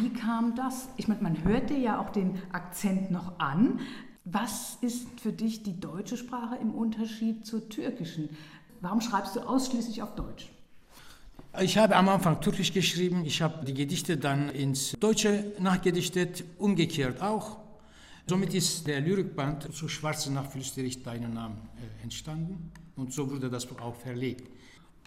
Wie 0.00 0.08
kam 0.08 0.54
das? 0.54 0.88
Ich 0.96 1.08
meine, 1.08 1.20
man 1.20 1.44
hört 1.44 1.68
dir 1.68 1.76
ja 1.76 2.00
auch 2.00 2.08
den 2.08 2.40
Akzent 2.52 3.10
noch 3.10 3.38
an. 3.38 3.80
Was 4.24 4.78
ist 4.80 5.20
für 5.20 5.34
dich 5.34 5.62
die 5.62 5.78
deutsche 5.78 6.16
Sprache 6.16 6.56
im 6.56 6.74
Unterschied 6.74 7.44
zur 7.44 7.68
türkischen? 7.68 8.30
Warum 8.80 9.02
schreibst 9.02 9.36
du 9.36 9.40
ausschließlich 9.40 10.02
auf 10.02 10.14
Deutsch? 10.14 10.50
Ich 11.60 11.76
habe 11.76 11.94
am 11.94 12.08
Anfang 12.08 12.40
Türkisch 12.40 12.72
geschrieben, 12.72 13.26
ich 13.26 13.42
habe 13.42 13.62
die 13.66 13.74
Gedichte 13.74 14.16
dann 14.16 14.48
ins 14.48 14.92
Deutsche 15.00 15.52
nachgedichtet, 15.58 16.44
umgekehrt 16.56 17.20
auch. 17.20 17.58
Somit 18.26 18.54
ist 18.54 18.86
der 18.86 19.02
Lyrikband 19.02 19.70
zu 19.74 19.86
Schwarze 19.86 20.32
Nacht 20.32 20.52
flüstere 20.52 20.86
ich 20.86 21.02
deinen 21.02 21.34
Namen 21.34 21.58
äh, 21.76 22.02
entstanden 22.02 22.72
und 22.96 23.12
so 23.12 23.30
wurde 23.30 23.48
das 23.50 23.66
auch 23.78 23.96
verlegt. 23.96 24.48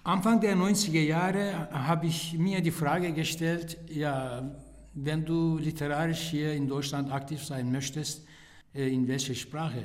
Anfang 0.04 0.40
der 0.40 0.56
90er 0.56 1.02
Jahre 1.02 1.70
habe 1.72 2.06
ich 2.06 2.38
mir 2.38 2.62
die 2.62 2.72
Frage 2.72 3.12
gestellt, 3.12 3.78
ja, 3.90 4.56
wenn 4.94 5.26
du 5.26 5.58
literarisch 5.58 6.30
hier 6.30 6.54
in 6.54 6.68
Deutschland 6.68 7.12
aktiv 7.12 7.44
sein 7.44 7.72
möchtest, 7.72 8.26
äh, 8.74 8.88
in 8.94 9.08
welcher 9.08 9.34
Sprache. 9.34 9.84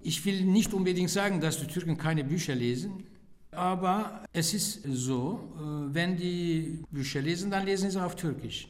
Ich 0.00 0.24
will 0.24 0.44
nicht 0.44 0.72
unbedingt 0.72 1.10
sagen, 1.10 1.40
dass 1.40 1.58
die 1.58 1.66
Türken 1.66 1.96
keine 1.96 2.22
Bücher 2.22 2.54
lesen, 2.54 3.04
aber 3.50 4.22
es 4.32 4.54
ist 4.54 4.84
so, 4.84 5.52
äh, 5.56 5.94
wenn 5.94 6.16
die 6.16 6.84
Bücher 6.90 7.20
lesen, 7.20 7.50
dann 7.50 7.66
lesen 7.66 7.90
sie 7.90 8.02
auf 8.02 8.14
Türkisch. 8.14 8.68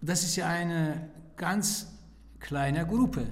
Das 0.00 0.22
ist 0.22 0.36
ja 0.36 0.48
eine 0.48 1.08
ganz 1.36 1.86
kleine 2.40 2.86
Gruppe. 2.86 3.26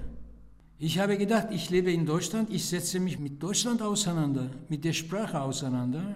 Ich 0.79 0.99
habe 0.99 1.17
gedacht, 1.17 1.47
ich 1.49 1.71
lebe 1.71 1.91
in 1.91 2.05
Deutschland, 2.05 2.51
ich 2.51 2.63
setze 2.63 2.99
mich 2.99 3.17
mit 3.17 3.41
Deutschland 3.41 3.81
auseinander, 3.81 4.51
mit 4.69 4.85
der 4.85 4.93
Sprache 4.93 5.41
auseinander. 5.41 6.13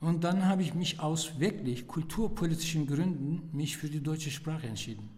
Und 0.00 0.22
dann 0.22 0.46
habe 0.46 0.62
ich 0.62 0.72
mich 0.74 1.00
aus 1.00 1.40
wirklich 1.40 1.88
kulturpolitischen 1.88 2.86
Gründen 2.86 3.48
mich 3.52 3.76
für 3.76 3.88
die 3.88 4.00
deutsche 4.00 4.30
Sprache 4.30 4.68
entschieden. 4.68 5.08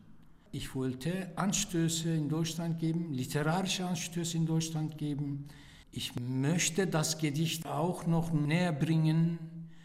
Ich 0.51 0.75
wollte 0.75 1.31
Anstöße 1.37 2.09
in 2.09 2.31
Deutschland 2.31 2.79
geben, 2.79 3.13
literarische 3.13 3.85
Anstöße 3.85 4.39
in 4.39 4.47
Deutschland 4.47 4.97
geben. 4.97 5.49
Ich 5.93 6.13
möchte 6.19 6.87
das 6.87 7.19
Gedicht 7.19 7.67
auch 7.67 8.07
noch 8.07 8.33
näher 8.33 8.73
bringen, 8.73 9.39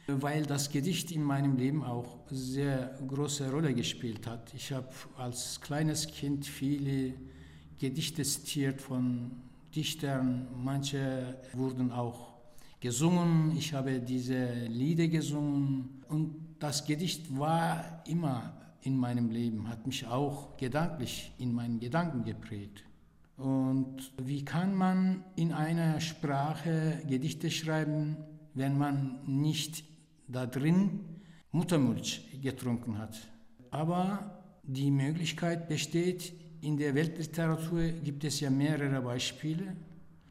weil 0.08 0.46
das 0.46 0.70
Gedicht 0.70 1.12
in 1.12 1.24
meinem 1.24 1.58
Leben 1.58 1.84
auch 1.84 2.20
sehr 2.30 2.98
große 3.06 3.52
Rolle 3.52 3.74
gespielt 3.74 4.26
hat. 4.26 4.54
Ich 4.54 4.72
habe 4.72 4.88
als 5.18 5.60
kleines 5.60 6.08
Kind 6.08 6.46
viele 6.46 7.14
Gedichte 7.82 8.22
zitiert 8.22 8.80
von 8.80 9.32
Dichtern, 9.76 10.48
manche 10.64 11.36
wurden 11.54 11.92
auch 11.92 12.36
gesungen, 12.80 13.58
ich 13.58 13.74
habe 13.74 14.00
diese 14.00 14.66
Lieder 14.68 15.08
gesungen 15.08 16.04
und 16.08 16.36
das 16.60 16.86
Gedicht 16.86 17.36
war 17.36 18.04
immer 18.06 18.54
in 18.84 18.96
meinem 18.96 19.32
Leben, 19.32 19.68
hat 19.68 19.88
mich 19.88 20.06
auch 20.06 20.58
gedanklich 20.58 21.32
in 21.40 21.56
meinen 21.56 21.80
Gedanken 21.80 22.24
geprägt. 22.24 22.84
Und 23.36 24.12
wie 24.22 24.46
kann 24.46 24.76
man 24.76 25.24
in 25.36 25.52
einer 25.52 26.00
Sprache 26.02 27.02
Gedichte 27.08 27.50
schreiben, 27.50 28.16
wenn 28.54 28.78
man 28.78 29.22
nicht 29.26 29.86
da 30.28 30.46
drin 30.46 31.00
Muttermilch 31.52 32.30
getrunken 32.44 33.00
hat? 33.00 33.18
Aber 33.72 34.44
die 34.62 34.92
Möglichkeit 34.92 35.68
besteht, 35.68 36.34
in 36.62 36.78
der 36.78 36.94
Weltliteratur 36.94 37.90
gibt 38.04 38.24
es 38.24 38.40
ja 38.40 38.50
mehrere 38.50 39.02
Beispiele. 39.02 39.76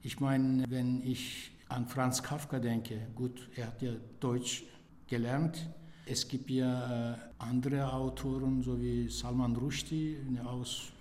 Ich 0.03 0.21
meine, 0.21 0.65
wenn 0.69 1.03
ich 1.03 1.51
an 1.69 1.87
Franz 1.87 2.23
Kafka 2.23 2.59
denke, 2.59 3.09
gut, 3.15 3.49
er 3.57 3.67
hat 3.67 3.83
ja 3.83 3.93
Deutsch 4.21 4.65
gelernt, 5.09 5.69
es 6.07 6.27
gibt 6.27 6.51
ja 6.51 7.13
äh, 7.13 7.17
andere 7.39 7.93
Autoren, 7.93 8.63
so 8.63 8.81
wie 8.81 9.09
Salman 9.09 9.55
Rushdie 9.57 10.19
aus 10.45 10.93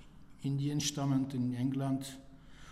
Indien 0.43 0.81
stammend 0.81 1.33
in 1.33 1.53
England. 1.53 2.19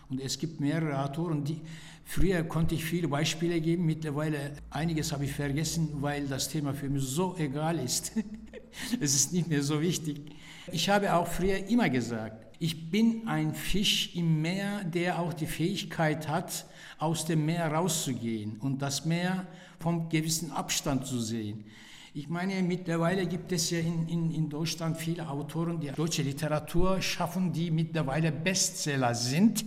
Und 0.10 0.22
es 0.22 0.38
gibt 0.38 0.60
mehrere 0.60 1.04
Autoren, 1.04 1.43
die 1.43 1.60
früher 2.06 2.43
konnte 2.43 2.76
ich 2.76 2.86
viele 2.86 3.08
Beispiele 3.08 3.60
geben, 3.60 3.86
mittlerweile 3.86 4.54
einiges 4.70 5.12
habe 5.12 5.26
ich 5.26 5.34
vergessen, 5.34 5.89
weil 6.00 6.28
das 6.28 6.50
Thema 6.50 6.74
für 6.74 6.89
mich 6.89 7.04
so 7.04 7.36
egal 7.38 7.80
ist. 7.80 8.13
es 9.00 9.15
ist 9.15 9.34
nicht 9.34 9.48
mehr 9.48 9.63
so 9.63 9.82
wichtig. 9.82 10.32
Ich 10.72 10.89
habe 10.89 11.13
auch 11.13 11.28
früher 11.28 11.67
immer 11.67 11.89
gesagt, 11.89 12.47
ich 12.60 12.89
bin 12.89 13.28
ein 13.28 13.54
Fisch 13.54 14.15
im 14.15 14.41
Meer, 14.41 14.84
der 14.84 15.20
auch 15.20 15.34
die 15.34 15.46
Fähigkeit 15.46 16.28
hat, 16.28 16.65
aus 16.98 17.26
dem 17.26 17.46
Meer 17.46 17.72
rauszugehen 17.72 18.58
und 18.58 18.82
das 18.82 19.06
Meer 19.06 19.46
vom 19.80 20.10
gewissen 20.10 20.52
Abstand 20.52 21.06
zu 21.06 21.20
sehen. 21.20 21.65
Ich 22.13 22.30
meine, 22.30 22.63
mittlerweile 22.63 23.28
gibt 23.28 23.52
es 23.52 23.70
ja 23.70 23.78
in, 23.78 24.08
in, 24.08 24.32
in 24.32 24.50
Deutschland 24.50 24.98
viele 24.98 25.30
Autoren, 25.30 25.80
die 25.80 25.91
deutsche 25.91 26.24
Literatur 26.24 27.00
schaffen, 27.00 27.54
die 27.54 27.70
mittlerweile 27.70 28.32
Bestseller 28.32 29.13
sind. 29.13 29.63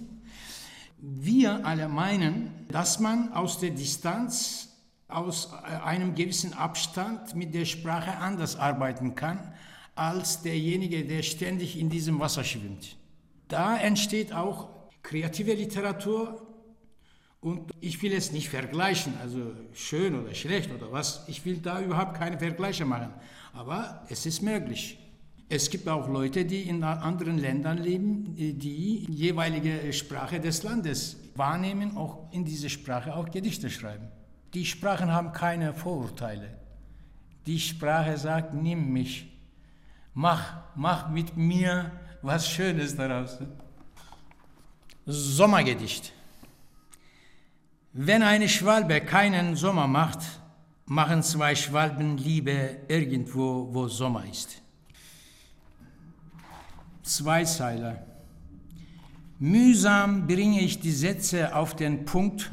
Wir 0.99 1.65
alle 1.65 1.89
meinen, 1.89 2.67
dass 2.69 2.99
man 2.99 3.33
aus 3.33 3.61
der 3.61 3.71
Distanz, 3.71 4.69
aus 5.07 5.51
äh, 5.53 5.77
einem 5.77 6.17
gewissen 6.17 6.53
Abstand 6.53 7.37
mit 7.37 7.55
der 7.55 7.67
Sprache 7.67 8.17
anders 8.19 8.57
arbeiten 8.57 9.15
kann, 9.15 9.55
als 10.01 10.41
derjenige, 10.41 11.05
der 11.05 11.23
ständig 11.23 11.79
in 11.79 11.91
diesem 11.91 12.19
Wasser 12.21 12.43
schwimmt. 12.43 12.97
Da 13.49 13.77
entsteht 13.77 14.33
auch 14.33 14.71
kreative 15.03 15.53
Literatur, 15.53 16.47
und 17.43 17.71
ich 17.81 18.03
will 18.03 18.13
es 18.13 18.33
nicht 18.33 18.49
vergleichen, 18.49 19.15
also 19.21 19.53
schön 19.73 20.15
oder 20.15 20.35
schlecht 20.35 20.71
oder 20.73 20.93
was. 20.93 21.25
Ich 21.27 21.45
will 21.45 21.57
da 21.57 21.81
überhaupt 21.81 22.15
keine 22.19 22.39
Vergleiche 22.39 22.85
machen. 22.85 23.13
Aber 23.55 24.05
es 24.11 24.27
ist 24.27 24.43
möglich. 24.43 24.99
Es 25.49 25.71
gibt 25.71 25.89
auch 25.89 26.07
Leute, 26.09 26.45
die 26.45 26.63
in 26.63 26.83
anderen 26.85 27.39
Ländern 27.39 27.79
leben, 27.79 28.35
die 28.37 29.07
jeweilige 29.11 29.93
Sprache 29.93 30.39
des 30.39 30.63
Landes 30.63 31.17
wahrnehmen, 31.35 31.97
auch 31.97 32.31
in 32.31 32.45
diese 32.45 32.69
Sprache 32.69 33.15
auch 33.15 33.31
Gedichte 33.31 33.71
schreiben. 33.71 34.09
Die 34.53 34.67
Sprachen 34.67 35.11
haben 35.11 35.33
keine 35.33 35.73
Vorurteile. 35.73 36.59
Die 37.47 37.59
Sprache 37.59 38.19
sagt, 38.19 38.53
nimm 38.55 38.93
mich, 38.93 39.31
mach, 40.15 40.63
mach 40.75 41.09
mit 41.09 41.37
mir 41.37 41.91
was 42.23 42.49
Schönes 42.49 42.97
daraus. 42.97 43.39
Sommergedicht. 45.07 46.13
Wenn 47.93 48.23
eine 48.23 48.49
Schwalbe 48.49 49.01
keinen 49.01 49.57
Sommer 49.57 49.87
macht, 49.87 50.21
machen 50.87 51.23
zwei 51.23 51.55
Schwalben 51.55 52.19
Liebe 52.19 52.79
irgendwo, 52.89 53.69
wo 53.73 53.89
Sommer 53.89 54.25
ist. 54.27 54.63
Zweizeiler. 57.03 58.07
Mühsam 59.39 60.27
bringe 60.27 60.61
ich 60.61 60.81
die 60.81 60.93
Sätze 60.93 61.55
auf 61.55 61.75
den 61.75 62.05
Punkt 62.05 62.53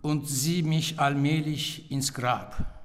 und 0.00 0.28
sieh 0.28 0.62
mich 0.62 0.98
allmählich 0.98 1.90
ins 1.90 2.14
Grab. 2.14 2.77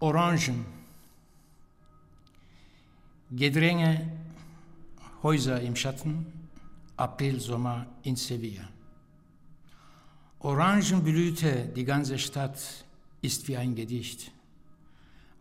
Orangen, 0.00 0.64
Gedränge, 3.32 4.12
Häuser 5.24 5.60
im 5.60 5.74
Schatten, 5.74 6.24
April, 6.96 7.40
Sommer 7.40 7.86
in 8.04 8.14
Sevilla. 8.14 8.68
Orangenblüte, 10.38 11.68
die 11.74 11.84
ganze 11.84 12.16
Stadt 12.16 12.84
ist 13.22 13.48
wie 13.48 13.56
ein 13.56 13.74
Gedicht. 13.74 14.30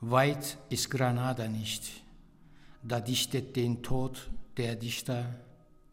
Weit 0.02 0.58
ist 0.70 0.89
Granada 0.89 1.48
nicht, 1.48 2.04
da 2.82 3.00
dichtet 3.00 3.56
den 3.56 3.84
Tod 3.84 4.28
der 4.58 4.76
Dichter, 4.76 5.36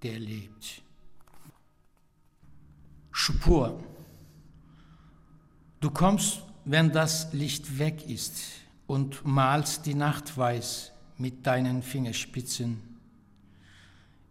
der 0.02 0.18
lebt. 0.18 0.82
Spur. 3.12 3.82
Du 5.80 5.90
kommst, 5.90 6.42
wenn 6.64 6.92
das 6.92 7.32
Licht 7.32 7.78
weg 7.78 8.08
ist 8.08 8.42
und 8.86 9.24
malst 9.24 9.86
die 9.86 9.94
Nacht 9.94 10.36
weiß 10.36 10.92
mit 11.18 11.46
deinen 11.46 11.82
Fingerspitzen. 11.82 12.80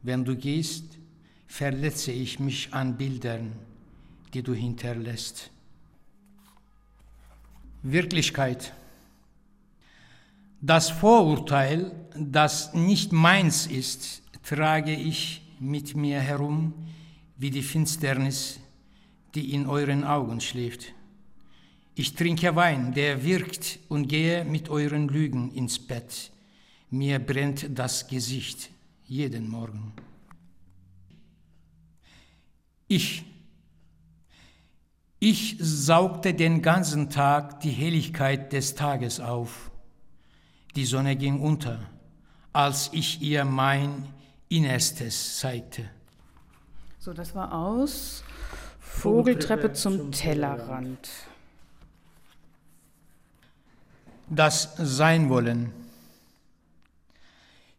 Wenn 0.01 0.25
du 0.25 0.35
gehst, 0.35 0.97
verletze 1.47 2.11
ich 2.11 2.39
mich 2.39 2.73
an 2.73 2.97
Bildern, 2.97 3.53
die 4.33 4.41
du 4.41 4.53
hinterlässt. 4.53 5.51
Wirklichkeit. 7.83 8.73
Das 10.61 10.89
Vorurteil, 10.89 11.91
das 12.15 12.73
nicht 12.73 13.11
meins 13.11 13.67
ist, 13.67 14.23
trage 14.43 14.93
ich 14.93 15.41
mit 15.59 15.95
mir 15.95 16.19
herum 16.19 16.73
wie 17.37 17.51
die 17.51 17.61
Finsternis, 17.61 18.59
die 19.35 19.53
in 19.53 19.67
euren 19.67 20.03
Augen 20.03 20.39
schläft. 20.39 20.92
Ich 21.95 22.15
trinke 22.15 22.55
Wein, 22.55 22.93
der 22.93 23.23
wirkt, 23.23 23.79
und 23.89 24.07
gehe 24.07 24.43
mit 24.45 24.69
euren 24.69 25.07
Lügen 25.07 25.51
ins 25.51 25.77
Bett. 25.79 26.31
Mir 26.89 27.19
brennt 27.19 27.67
das 27.77 28.07
Gesicht 28.07 28.69
jeden 29.05 29.47
Morgen. 29.47 29.93
Ich 32.87 33.25
ich 35.25 35.55
saugte 35.57 36.33
den 36.33 36.61
ganzen 36.61 37.09
Tag 37.09 37.61
die 37.61 37.69
Helligkeit 37.69 38.51
des 38.51 38.75
Tages 38.75 39.21
auf. 39.21 39.71
Die 40.75 40.83
Sonne 40.83 41.15
ging 41.15 41.39
unter, 41.39 41.79
als 42.51 42.89
ich 42.91 43.21
ihr 43.21 43.45
mein 43.45 44.09
Innerstes 44.49 45.37
zeigte. 45.39 45.89
So, 46.99 47.13
das 47.13 47.33
war 47.35 47.53
aus 47.53 48.25
Vogeltreppe 48.81 49.71
zum 49.71 50.11
Tellerrand. 50.11 51.07
Das 54.35 54.73
Sein-Wollen. 54.77 55.71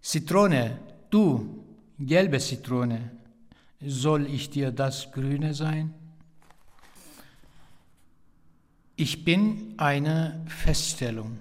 Zitrone, 0.01 0.79
du, 1.11 1.64
gelbe 1.99 2.38
Zitrone, 2.38 3.11
soll 3.81 4.27
ich 4.27 4.51
dir 4.51 4.71
das 4.71 5.11
Grüne 5.11 5.53
sein? 5.53 5.93
Ich 8.95 9.25
bin 9.25 9.75
eine 9.79 10.45
Feststellung. 10.47 11.38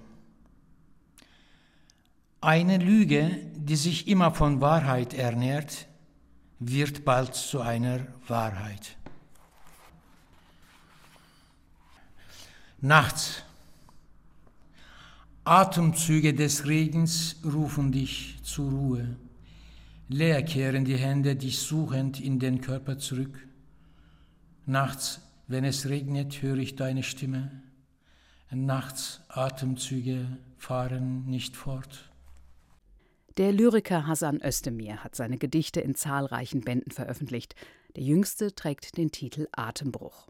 Eine 2.40 2.78
Lüge, 2.78 3.30
die 3.54 3.76
sich 3.76 4.08
immer 4.08 4.32
von 4.32 4.60
Wahrheit 4.60 5.14
ernährt, 5.14 5.86
wird 6.58 7.04
bald 7.04 7.36
zu 7.36 7.60
einer 7.60 8.00
Wahrheit. 8.26 8.96
Nachts. 12.80 13.43
Atemzüge 15.46 16.32
des 16.32 16.66
Regens 16.66 17.36
rufen 17.44 17.92
dich 17.92 18.38
zur 18.42 18.70
Ruhe. 18.70 19.16
Leer 20.08 20.42
kehren 20.42 20.86
die 20.86 20.96
Hände 20.96 21.36
dich 21.36 21.58
suchend 21.58 22.18
in 22.18 22.38
den 22.38 22.62
Körper 22.62 22.98
zurück. 22.98 23.46
Nachts 24.64 25.20
wenn 25.46 25.64
es 25.64 25.90
regnet, 25.90 26.40
höre 26.40 26.56
ich 26.56 26.76
deine 26.76 27.02
Stimme. 27.02 27.50
Nachts 28.50 29.20
Atemzüge 29.28 30.38
fahren 30.56 31.26
nicht 31.26 31.56
fort. 31.56 32.10
Der 33.36 33.52
Lyriker 33.52 34.06
Hasan 34.06 34.40
Özdemir 34.42 35.04
hat 35.04 35.14
seine 35.14 35.36
Gedichte 35.36 35.80
in 35.80 35.94
zahlreichen 35.94 36.62
Bänden 36.62 36.92
veröffentlicht. 36.92 37.54
Der 37.96 38.02
jüngste 38.02 38.54
trägt 38.54 38.96
den 38.96 39.10
Titel 39.10 39.48
Atembruch. 39.52 40.28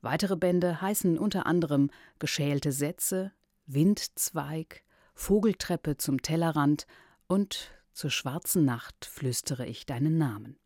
Weitere 0.00 0.36
Bände 0.36 0.80
heißen 0.80 1.18
unter 1.18 1.46
anderem 1.46 1.90
Geschälte 2.18 2.72
Sätze, 2.72 3.32
Windzweig, 3.66 4.82
Vogeltreppe 5.14 5.96
zum 5.96 6.20
Tellerrand 6.22 6.86
und 7.26 7.70
Zur 7.92 8.10
schwarzen 8.10 8.64
Nacht 8.64 9.04
flüstere 9.04 9.66
ich 9.66 9.84
deinen 9.84 10.16
Namen. 10.16 10.58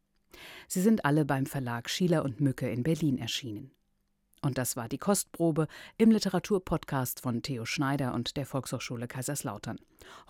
Sie 0.68 0.80
sind 0.80 1.04
alle 1.04 1.24
beim 1.24 1.46
Verlag 1.46 1.90
Schieler 1.90 2.24
und 2.24 2.40
Mücke 2.40 2.70
in 2.70 2.84
Berlin 2.84 3.18
erschienen. 3.18 3.72
Und 4.42 4.58
das 4.58 4.76
war 4.76 4.88
die 4.88 4.98
Kostprobe 4.98 5.66
im 5.98 6.10
Literaturpodcast 6.10 7.20
von 7.20 7.42
Theo 7.42 7.64
Schneider 7.64 8.14
und 8.14 8.36
der 8.36 8.46
Volkshochschule 8.46 9.08
Kaiserslautern. 9.08 9.78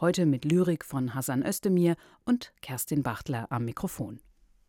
Heute 0.01 0.25
mit 0.25 0.47
Lyrik 0.47 0.85
von 0.85 1.15
Hassan 1.15 1.45
Özdemir 1.45 1.97
und 2.25 2.55
Kerstin 2.63 3.03
Bachtler 3.03 3.47
am 3.51 3.67
Mikrofon. 3.67 4.21